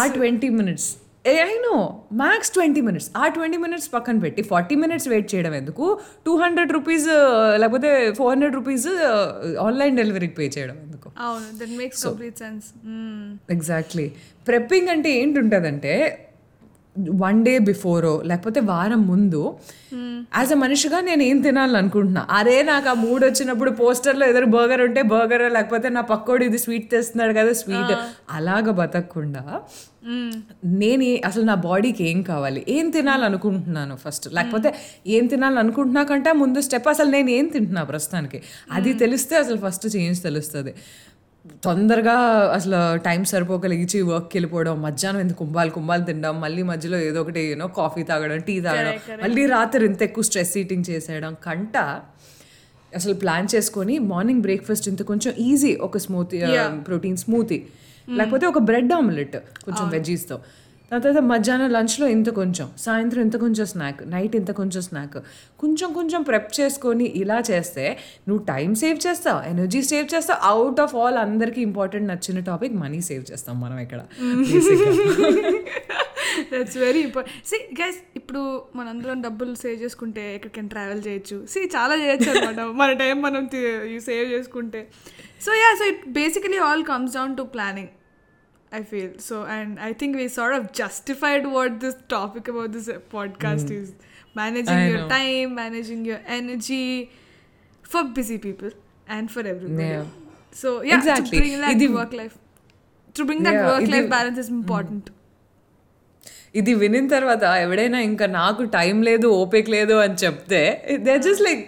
ఆ 0.00 0.02
twenty 0.16 0.50
minutes 0.58 0.90
A 1.24 1.34
I 1.42 1.52
know 1.64 1.74
max 2.20 2.50
twenty 2.54 2.80
minutes 2.80 3.08
ఆ 3.16 3.24
ట్వంటీ 3.34 3.58
మినిట్స్ 3.64 3.88
పక్కన 3.92 4.16
పెట్టి 4.18 4.42
ఫార్టీ 4.42 4.74
మినిట్స్ 4.74 5.06
వెయిట్ 5.08 5.28
చేయడం 5.34 5.52
ఎందుకు? 5.54 5.86
టూ 6.26 6.32
హండ్రెడ్ 6.36 6.72
రూపీస్ 6.72 7.06
లేకపోతే 7.62 7.90
ఫోర్ 8.12 8.30
హండ్రెడ్ 8.32 8.54
రూపీస్ 8.54 8.86
ఆన్లైన్ 9.66 9.96
డెలివరీకి 10.00 10.34
పే 10.38 10.46
చేయడం 10.56 10.76
ఎందుకు? 10.86 11.08
అవును 11.26 11.46
that 11.60 11.74
makes 11.78 12.02
complete 12.06 12.38
sense 12.38 12.66
exactly 13.56 14.06
prepping 14.46 14.88
అంటే 14.88 15.10
ఏంటి 15.20 15.38
ఉంటుందంటే 15.38 15.94
వన్ 17.22 17.38
డే 17.44 17.52
బిఫోరో 17.68 18.14
లేకపోతే 18.30 18.60
వారం 18.70 19.02
ముందు 19.10 19.42
యాజ్ 20.38 20.52
అ 20.52 20.58
మనిషిగా 20.62 20.98
నేను 21.00 21.22
ఏం 21.22 21.38
తినాలనుకుంటున్నా? 21.42 22.22
అరే 22.38 22.56
నాకు 22.62 22.88
ఆ 22.88 22.94
మూడ్ 23.04 23.22
వచ్చినప్పుడు 23.24 23.70
పోస్టర్లో 23.80 24.24
ఎదురు 24.32 24.48
బర్గర్ 24.54 24.82
ఉంటే 24.86 25.02
బర్గర్ 25.12 25.44
లేకపోతే 25.56 25.88
నా 25.96 26.02
పక్కోడు 26.10 26.44
ఇది 26.48 26.58
స్వీట్ 26.64 26.88
తెస్తున్నాడు 26.90 27.34
కదా 27.40 27.52
స్వీట్ 27.62 27.92
అలాగ 28.30 28.66
బతకకుండా 28.80 29.42
నేను 30.82 31.04
అసలు 31.28 31.44
నా 31.50 31.56
బాడీకి 31.66 32.02
ఏం 32.10 32.18
కావాలి? 32.22 32.60
ఏం 32.76 32.86
తినాలనుకుంటున్నాను 32.90 33.94
ఫస్ట్ 34.04 34.26
లేకపోతే 34.38 34.70
ఏం 35.16 35.26
తినాలనుకుంటున్నా 35.26 36.02
కంటే 36.02 36.32
ముందు 36.42 36.60
స్టెప్ 36.66 36.88
అసలు 36.88 37.10
నేను 37.16 37.30
ఏం 37.30 37.46
తింటున్నా 37.46 37.84
ప్రస్తుతానికి? 37.84 38.40
అది 38.72 38.92
తెలిస్తే 39.04 39.36
అసలు 39.36 39.58
ఫస్ట్ 39.66 39.86
చేంజ్ 39.96 40.20
తెలుస్తుంది. 40.22 40.74
తొందరగా 41.44 42.14
అసలు 42.52 42.80
టైం 42.96 43.20
సరిపోక 43.24 43.66
లేచి 43.66 43.98
వర్క్కి 44.02 44.34
వెళ్ళిపోవడం 44.36 44.74
మధ్యాహ్నం 44.82 45.20
ఇంత 45.20 45.32
కుంభాలు 45.32 45.70
కుంభాలు 45.70 46.04
తినడం 46.04 46.34
మళ్ళీ 46.40 46.62
మధ్యలో 46.62 46.98
ఏదో 46.98 47.20
ఒకటి 47.20 47.40
యూనో 47.40 47.66
కాఫీ 47.76 48.02
తాగడం 48.02 48.40
టీ 48.40 48.54
తాగడం 48.60 48.92
మళ్ళీ 49.22 49.46
రాత్రి 49.46 49.86
ఇంత 49.86 50.02
ఎక్కువ 50.02 50.24
స్ట్రెస్ 50.24 50.54
ఈటింగ్ 50.58 50.86
చేసేయడం 50.90 51.34
కంట 51.44 51.76
అసలు 52.92 53.14
ప్లాన్ 53.14 53.48
చేసుకొని 53.54 53.94
మార్నింగ్ 53.98 54.42
బ్రేక్ఫాస్ట్ 54.42 54.88
ఇంత 54.88 55.02
కొంచెం 55.02 55.32
ఈజీ 55.40 55.72
ఒక 55.80 55.98
స్మూతీ 55.98 56.40
ప్రోటీన్ 56.84 57.16
స్మూతీ 57.16 57.58
లేకపోతే 58.08 58.46
ఒక 58.46 58.58
బ్రెడ్ 58.58 58.92
ఆమ్లెట్ 58.92 59.36
కొంచెం 59.64 59.84
వెజ్జీస్తో 59.88 60.36
దాని 60.92 61.02
తర్వాత 61.04 61.20
మధ్యాహ్నం 61.24 61.70
లంచ్లో 61.70 62.06
ఇంత 62.14 62.30
కొంచెం 62.38 62.66
సాయంత్రం 62.78 63.20
ఇంత 63.26 63.36
కొంచెం 63.36 63.66
స్నాక్ 63.66 64.00
నైట్ 64.14 64.34
ఇంత 64.38 64.50
కొంచెం 64.58 64.82
స్నాక్. 64.82 65.14
కొంచెం 65.58 65.92
కొంచెం 65.92 66.20
ప్రెప్ 66.22 66.50
చేసుకొని 66.60 67.06
ఇలా 67.20 67.38
చేస్తే 67.50 67.84
నువ్వు 68.28 68.42
టైం 68.44 68.74
సేవ్ 68.74 68.98
చేస్తావు 69.06 69.38
ఎనర్జీ 69.52 69.80
సేవ్ 69.82 70.06
చేస్తావు 70.14 70.40
అవుట్ 70.50 70.80
ఆఫ్ 70.80 70.96
ఆల్ 71.02 71.18
అందరికీ 71.18 71.60
ఇంపార్టెంట్ 71.68 72.06
నచ్చిన 72.12 72.40
టాపిక్ 72.50 72.74
మనీ 72.82 73.00
సేవ్ 73.08 73.24
చేస్తాం 73.30 73.56
మనం 73.60 73.78
ఇక్కడ. 73.78 74.00
That's 76.52 76.76
very 76.76 77.00
important 77.00 77.48
see 77.48 77.56
guys 77.80 77.98
ఇప్పుడు 78.16 78.42
మనందరం 78.76 79.22
డబ్బులు 79.22 79.54
సేవ్ 79.54 79.78
చేసుకుంటే 79.84 80.34
ఎక్కడికైనా 80.34 80.68
ట్రావెల్ 80.68 81.02
చేయొచ్చు. 81.08 81.38
సి 81.54 81.62
చాలా 81.76 81.96
చేయొచ్చు 82.04 82.30
అనమాట 82.34 82.60
మన 82.82 82.90
టైం 82.92 83.16
మనం 83.22 83.48
సేవ్ 84.10 84.28
చేసుకుంటే. 84.36 84.82
So 85.46 85.52
yeah 85.62 85.72
so 85.80 85.86
it 85.94 86.04
basically 86.20 86.60
all 86.68 86.86
comes 86.92 87.14
down 87.18 87.36
to 87.36 87.46
planning 87.56 87.92
I 88.71 88.83
feel 88.83 89.11
so, 89.19 89.35
and 89.47 89.79
I 89.79 89.93
think 89.93 90.15
we 90.15 90.27
sort 90.29 90.53
of 90.53 90.63
justified 90.73 91.45
what 91.47 91.79
this 91.79 91.95
topic 92.09 92.47
about 92.47 92.71
this 92.71 92.87
podcast 93.13 93.69
is 93.71 93.87
managing 94.35 94.79
I 94.79 94.87
your 94.87 95.01
know. 95.01 95.09
time, 95.11 95.55
managing 95.55 96.01
your 96.05 96.19
energy 96.37 96.83
for 97.85 98.03
busy 98.17 98.37
people 98.37 98.71
and 99.07 99.31
for 99.31 99.43
everybody. 99.53 99.87
Yeah. 99.89 100.03
So 100.53 100.81
yeah, 100.81 100.97
Exactly. 100.97 101.37
to 101.37 101.43
bring 101.43 101.55
that 101.61 101.73
ఇది- 101.75 101.93
work 101.93 102.13
life, 102.13 102.35
to 103.15 103.25
bring 103.25 103.41
that 103.43 103.57
Yeah, 103.57 103.69
work 103.71 103.85
life 103.87 104.03
ఇది- 104.03 104.13
balance 104.17 104.39
is 104.43 104.49
important. 104.59 105.05
ఇది 106.59 106.73
వినిన 106.81 107.07
తర్వాత 107.13 107.43
ఎవడైనా 107.63 107.99
ఇంకా 108.09 108.25
నాకు 108.39 108.63
time 108.75 108.97
లేదు 109.07 109.27
ఓపిక 109.41 109.69
లేదు 109.75 109.95
అని 110.03 110.15
చెప్తే 110.23 110.61
they 111.07 111.13
just 111.25 111.43
like 111.47 111.63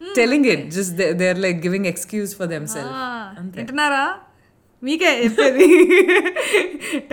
telling 0.00 0.46
it 0.54 0.64
just 0.76 0.94
they 1.20 1.26
are 1.32 1.40
like 1.46 1.58
giving 1.66 1.88
excuse 1.92 2.32
for 2.40 2.48
them 2.54 2.66
self 2.74 2.94
Ah, 3.04 3.24
వింటున్నారా 3.58 4.04
మీకే 4.83 5.11
చెప్పేది. 5.23 5.67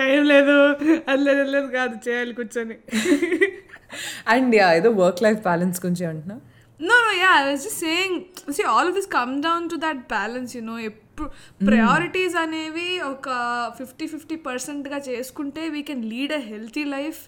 టైం 0.01 0.21
లేదు 0.33 0.57
అది 1.13 1.25
లేదు 1.25 1.67
కాదు 1.79 1.97
చేయాలి 2.09 2.35
కూర్చొని. 2.35 2.77
అండ్ 4.35 4.55
యా 4.61 4.69
ఏదో 4.75 4.91
వర్క్ 5.05 5.23
లైఫ్ 5.29 5.43
బ్యాలెన్స్ 5.49 5.81
గురించి 5.87 6.07
అంటున్నా? 6.13 6.39
Yeah, 7.21 7.35
I 7.39 7.53
was 7.53 7.63
just 7.65 7.79
saying, 7.85 8.13
see, 8.57 8.65
all 8.73 8.87
of 8.89 8.95
this 8.95 9.07
come 9.15 9.41
down 9.41 9.69
to 9.71 9.77
that 9.85 9.99
balance, 10.13 10.51
you 10.57 10.63
know. 10.69 10.79
ఎప్పుడు 10.89 11.29
ప్రయారిటీస్ 11.69 12.35
అనేవి 12.43 13.01
ఒక 13.13 13.29
ఫిఫ్టీ 13.79 14.07
ఫిఫ్టీ 14.07 14.37
పర్సెంట్గా 14.49 14.99
చేసుకుంటే 15.09 15.63
we 15.69 15.81
can 15.89 16.05
lead 16.13 16.33
a 16.33 16.41
healthy 16.51 16.85
life 16.97 17.19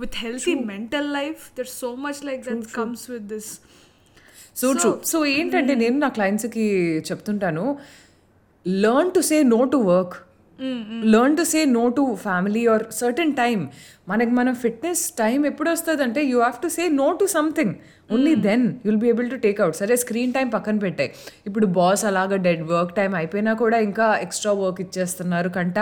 with 0.00 0.16
healthy 0.16 0.54
mental 0.72 1.08
life 1.12 1.42
there 1.58 1.70
so 1.80 1.90
much 2.04 2.20
like 2.28 2.42
that 2.48 2.68
comes 2.78 3.04
with 3.10 3.26
this 3.32 3.50
so 4.60 4.72
true 4.72 4.92
so 5.12 5.20
ఏంటంటే 5.36 5.74
నేను 5.82 5.98
నా 5.98 6.10
క్లయింట్స్కి 6.18 6.66
చెప్తుంటాను 7.10 7.66
learn 8.66 9.10
to 9.14 9.22
say 9.28 9.38
no 9.52 9.60
to 9.72 9.78
work 9.88 10.14
learn 11.12 11.36
to 11.36 11.44
say 11.44 11.60
no 11.70 11.84
to 11.96 12.02
family 12.22 12.62
or 12.66 12.84
certain 12.92 13.32
time 13.34 13.58
మనకి 14.08 14.30
మన 14.30 14.52
fitness 14.62 15.02
time 15.16 15.46
ఎప్పుడు 15.46 15.70
వస్తుంది 15.70 16.02
అంటే 16.02 16.20
you 16.24 16.38
have 16.38 16.58
to 16.62 16.68
say 16.68 16.84
no 16.94 17.08
to 17.20 17.26
something 17.34 17.74
only 18.10 18.34
then 18.46 18.64
you'll 18.86 18.96
be 18.96 19.08
able 19.08 19.28
to 19.30 19.38
take 19.44 19.60
out 19.60 19.76
సరే 19.76 19.96
screen 19.96 20.32
time 20.32 20.48
పక్కన 20.50 20.78
పెట్టాయి 20.78 21.10
ఇప్పుడు 21.46 21.66
boss 21.76 22.04
అలాగా 22.04 22.38
డెడ్ 22.46 22.62
వర్క్ 22.70 22.92
టైం 22.96 23.14
అయిపోయినా 23.14 23.54
కూడా 23.54 23.78
ఇంకా 23.80 24.08
ఎక్స్ట్రా 24.18 24.52
వర్క్ 24.60 24.80
ఇచ్చేస్తున్నారు 24.80 25.50
కంట. 25.50 25.78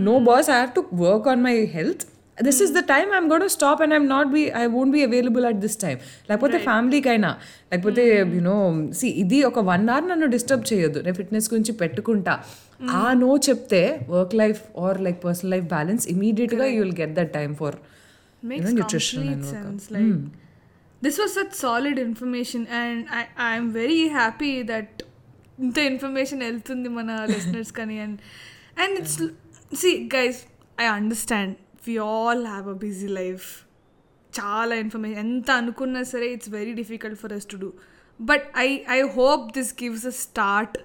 No 0.00 0.14
boss 0.28 0.50
I 0.50 0.56
have 0.56 0.72
to 0.74 0.84
work 1.02 1.28
on 1.28 1.42
my 1.42 1.56
health 1.74 2.04
this 2.42 2.62
is 2.62 2.72
the 2.72 2.78
time 2.78 3.10
I'm 3.14 3.30
gonna 3.30 3.48
stop 3.48 3.82
and 3.82 3.94
I'm 3.94 4.08
not 4.08 4.28
be 4.28 4.40
I 4.40 4.66
won't 4.66 4.92
be 4.92 5.02
available 5.02 5.46
at 5.46 5.56
this 5.56 5.76
time 5.76 5.98
లేకపోతే 6.30 6.58
ఫ్యామిలీకైనా 6.58 7.38
లేకపోతే 7.72 8.18
you know 8.18 8.92
C 8.92 9.08
ఇది 9.08 9.42
ఒక 9.42 9.58
one 9.58 9.88
hour 9.88 10.08
నన్ను 10.08 10.26
disturb 10.26 10.72
చేయొద్దు 10.72 11.00
నేను 11.00 11.14
fitness 11.14 11.52
గురించి 11.52 11.72
పెట్టుకుంటా. 11.72 12.44
ఆ 12.90 13.12
నో 13.12 13.36
చెప్తే 13.36 14.00
work 14.08 14.34
life 14.34 14.78
or 14.78 15.00
like 15.00 15.24
personal 15.24 15.50
life 15.50 15.64
balance 15.64 16.08
ఇమీడియట్గా 16.08 16.64
you 16.64 16.82
will 16.82 17.00
get 17.00 17.14
that 17.14 17.32
time 17.32 17.54
for. 17.54 17.74
Like 18.42 18.68
this 21.02 21.18
was 21.18 21.34
such 21.34 21.52
solid 21.52 21.98
information, 21.98 22.66
and 22.66 23.06
I 23.10 23.26
I'm 23.36 23.72
very 23.72 24.08
happy 24.08 24.62
that 24.62 25.02
the 25.76 25.86
information 25.92 26.38
వెళ్తుంది 26.38 26.88
మన 26.88 27.26
listeners 27.34 27.70
కానీ 27.70 28.04
and 28.04 28.14
and 28.82 29.00
it's 29.00 29.16
see 29.82 30.08
guys 30.16 30.46
I 30.78 30.88
understand. 31.00 31.65
we 31.85 31.95
all 32.07 32.39
have 32.45 32.67
a 32.67 32.77
busy 32.81 33.09
life 33.19 33.47
చాలా 34.33 34.73
information 34.83 35.19
ఎంత 35.25 35.49
అనుకున్నా 35.61 36.01
సరే 36.11 36.27
it's 36.35 36.49
very 36.51 36.73
difficult 36.79 37.19
for 37.21 37.33
us 37.37 37.47
to 37.51 37.57
do 37.57 37.69
but 38.19 38.45
I 38.59 38.67
I 38.95 38.99
hope 39.17 39.45
this 39.57 39.71
gives 39.81 40.05
a 40.05 40.15
start 40.25 40.75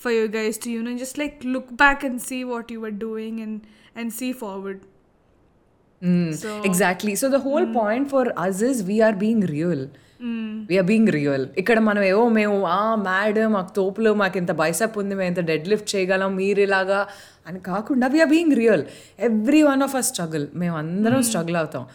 for 0.00 0.14
your 0.14 0.30
guys 0.36 0.58
to 0.64 0.70
you 0.74 0.80
know 0.82 0.94
just 1.02 1.18
like 1.22 1.36
look 1.54 1.72
back 1.82 2.04
and 2.08 2.22
see 2.28 2.38
what 2.52 2.70
you 2.72 2.80
are 2.88 2.96
doing 3.04 3.40
and 3.46 3.58
and 3.96 4.12
see 4.20 4.30
forward 4.42 4.82
So- 6.36 6.54
exactly 6.68 7.12
so 7.20 7.26
the 7.28 7.38
whole 7.44 7.66
point 7.76 8.08
for 8.08 8.28
us 8.38 8.62
is 8.62 8.80
we're 8.88 9.16
being 9.20 9.44
real 9.52 9.84
We are 10.69 10.85
being 10.85 11.07
real 11.07 11.47
ఇక్కడ 11.57 11.79
మనం 11.79 12.03
ఏవో 12.03 12.29
మేము 12.29 12.65
ఆ 12.65 12.95
mad 12.95 13.47
మాకు 13.47 13.75
తోపులు 13.75 14.13
మాకు 14.13 14.37
ఇంత 14.37 14.51
bicep 14.51 14.97
ఉంది 14.97 15.15
మేము 15.15 15.27
ఇంత 15.27 15.39
డెడ్ 15.39 15.67
లిఫ్ట్ 15.67 15.95
చేయగలం 15.95 16.35
మీరు 16.35 16.59
ఇలాగా 16.59 17.07
అని 17.47 17.59
కాకుండా 17.59 18.07
we are 18.07 18.29
being 18.29 18.55
real 18.55 18.83
every 19.19 19.63
one 19.63 19.83
of 19.83 19.95
a 19.95 19.99
struggle 19.99 20.47
మేము 20.55 20.77
అందరం 20.77 21.23
స్ట్రగుల్ 21.23 21.55
అవుతాం. 21.55 21.87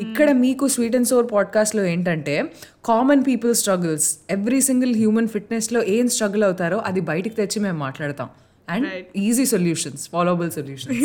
ఇక్కడ 0.00 0.30
మీకు 0.32 0.68
స్వీట్ 0.68 0.96
అండ్ 0.96 1.08
సోర్ 1.08 1.26
పాడ్కాస్ట్లో 1.32 1.84
ఏంటంటే 1.84 2.52
common 2.84 3.24
people 3.26 3.54
struggles 3.54 4.18
every 4.30 4.60
single 4.60 4.96
human 4.96 5.28
ఫిట్నెస్లో 5.28 5.82
ఏం 5.82 6.08
స్ట్రగుల్ 6.08 6.44
అవుతారో 6.44 6.78
అది 6.78 7.00
బయటికి 7.00 7.36
తెచ్చి 7.36 7.62
మేము 7.62 7.78
మాట్లాడతాం. 7.78 8.28
And 8.68 8.86
easy 9.16 9.46
solutions 9.46 10.10
followable 10.10 10.50
solutions 10.50 11.00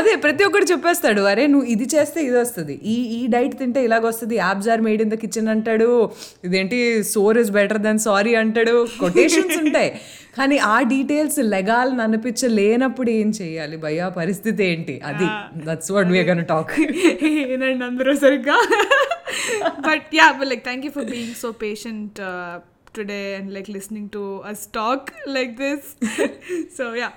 అదే 0.00 0.12
ప్రతి 0.24 0.42
ఒక్కరు 0.48 0.66
చెప్పేస్తాడు 0.72 1.22
అరే 1.30 1.44
నువ్వు 1.52 1.66
ఇది 1.74 1.86
చేస్తే 1.94 2.18
ఇది 2.28 2.36
వస్తుంది. 2.42 2.74
ఈ 2.94 2.96
ఈ 3.18 3.20
డైట్ 3.34 3.54
తింటే 3.60 3.80
ఇలాగ 3.88 4.04
వస్తుంది. 4.10 4.34
Abs 4.44 4.68
are 4.74 4.82
made 4.86 5.02
in 5.04 5.12
the 5.14 5.18
kitchen 5.24 5.50
అంటాడు. 5.54 5.88
ఇదేంటి 6.48 6.78
sore 7.12 7.38
is 7.42 7.52
better 7.58 7.80
than 7.86 8.00
sorry 8.08 8.32
అంటాడు. 8.42 8.76
కొటేషన్స్ 9.02 9.56
ఉంటాయి. 9.64 9.90
కానీ 10.38 10.56
ఆ 10.74 10.76
డీటెయిల్స్ 10.94 11.38
లెగాలని 11.54 12.02
అనిపించలేనప్పుడు 12.06 13.10
ఏం 13.20 13.30
చేయాలి? 13.40 13.76
భయ్యా 13.84 14.08
పరిస్థితి 14.20 14.62
ఏంటి? 14.72 14.94
అది. 15.10 15.28
That's 15.68 15.90
what 15.96 16.10
we are 16.14 16.28
gonna 16.32 16.44
talk 16.52 16.74
ఏనండి 17.54 17.84
అందరూ 17.90 18.14
సరిగ్గా. 18.24 18.58
But 19.88 20.14
yeah 20.20 20.28
but 20.38 20.50
like 20.52 20.64
thank 20.68 20.86
you 20.88 20.92
for 20.98 21.08
being 21.14 21.34
so 21.42 21.50
patient 21.64 22.20
today 22.98 23.22
and 23.38 23.50
like 23.56 23.68
listening 23.78 24.08
to 24.18 24.22
us 24.52 24.62
talk 24.78 25.10
like 25.36 25.52
this 25.64 25.90
so 26.78 26.86
yeah 27.02 27.10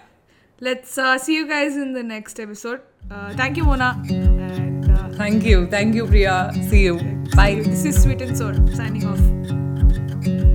let's 0.63 0.97
uh, 0.97 1.17
see 1.17 1.35
you 1.35 1.47
guys 1.47 1.75
in 1.75 1.93
the 1.93 2.03
next 2.03 2.39
episode. 2.39 2.81
Uh, 3.11 3.33
thank 3.35 3.57
you, 3.57 3.65
Mona. 3.65 4.01
And, 4.09 4.89
uh, 4.89 5.09
thank 5.09 5.43
you. 5.43 5.67
Thank 5.67 5.93
you, 5.93 6.07
Priya. 6.07 6.51
See 6.69 6.83
you. 6.83 6.95
Bye. 7.35 7.55
This 7.55 7.85
is 7.85 8.01
Sweet 8.01 8.21
and 8.21 8.37
Sour 8.37 8.55
signing 8.73 9.05
off. 9.05 10.52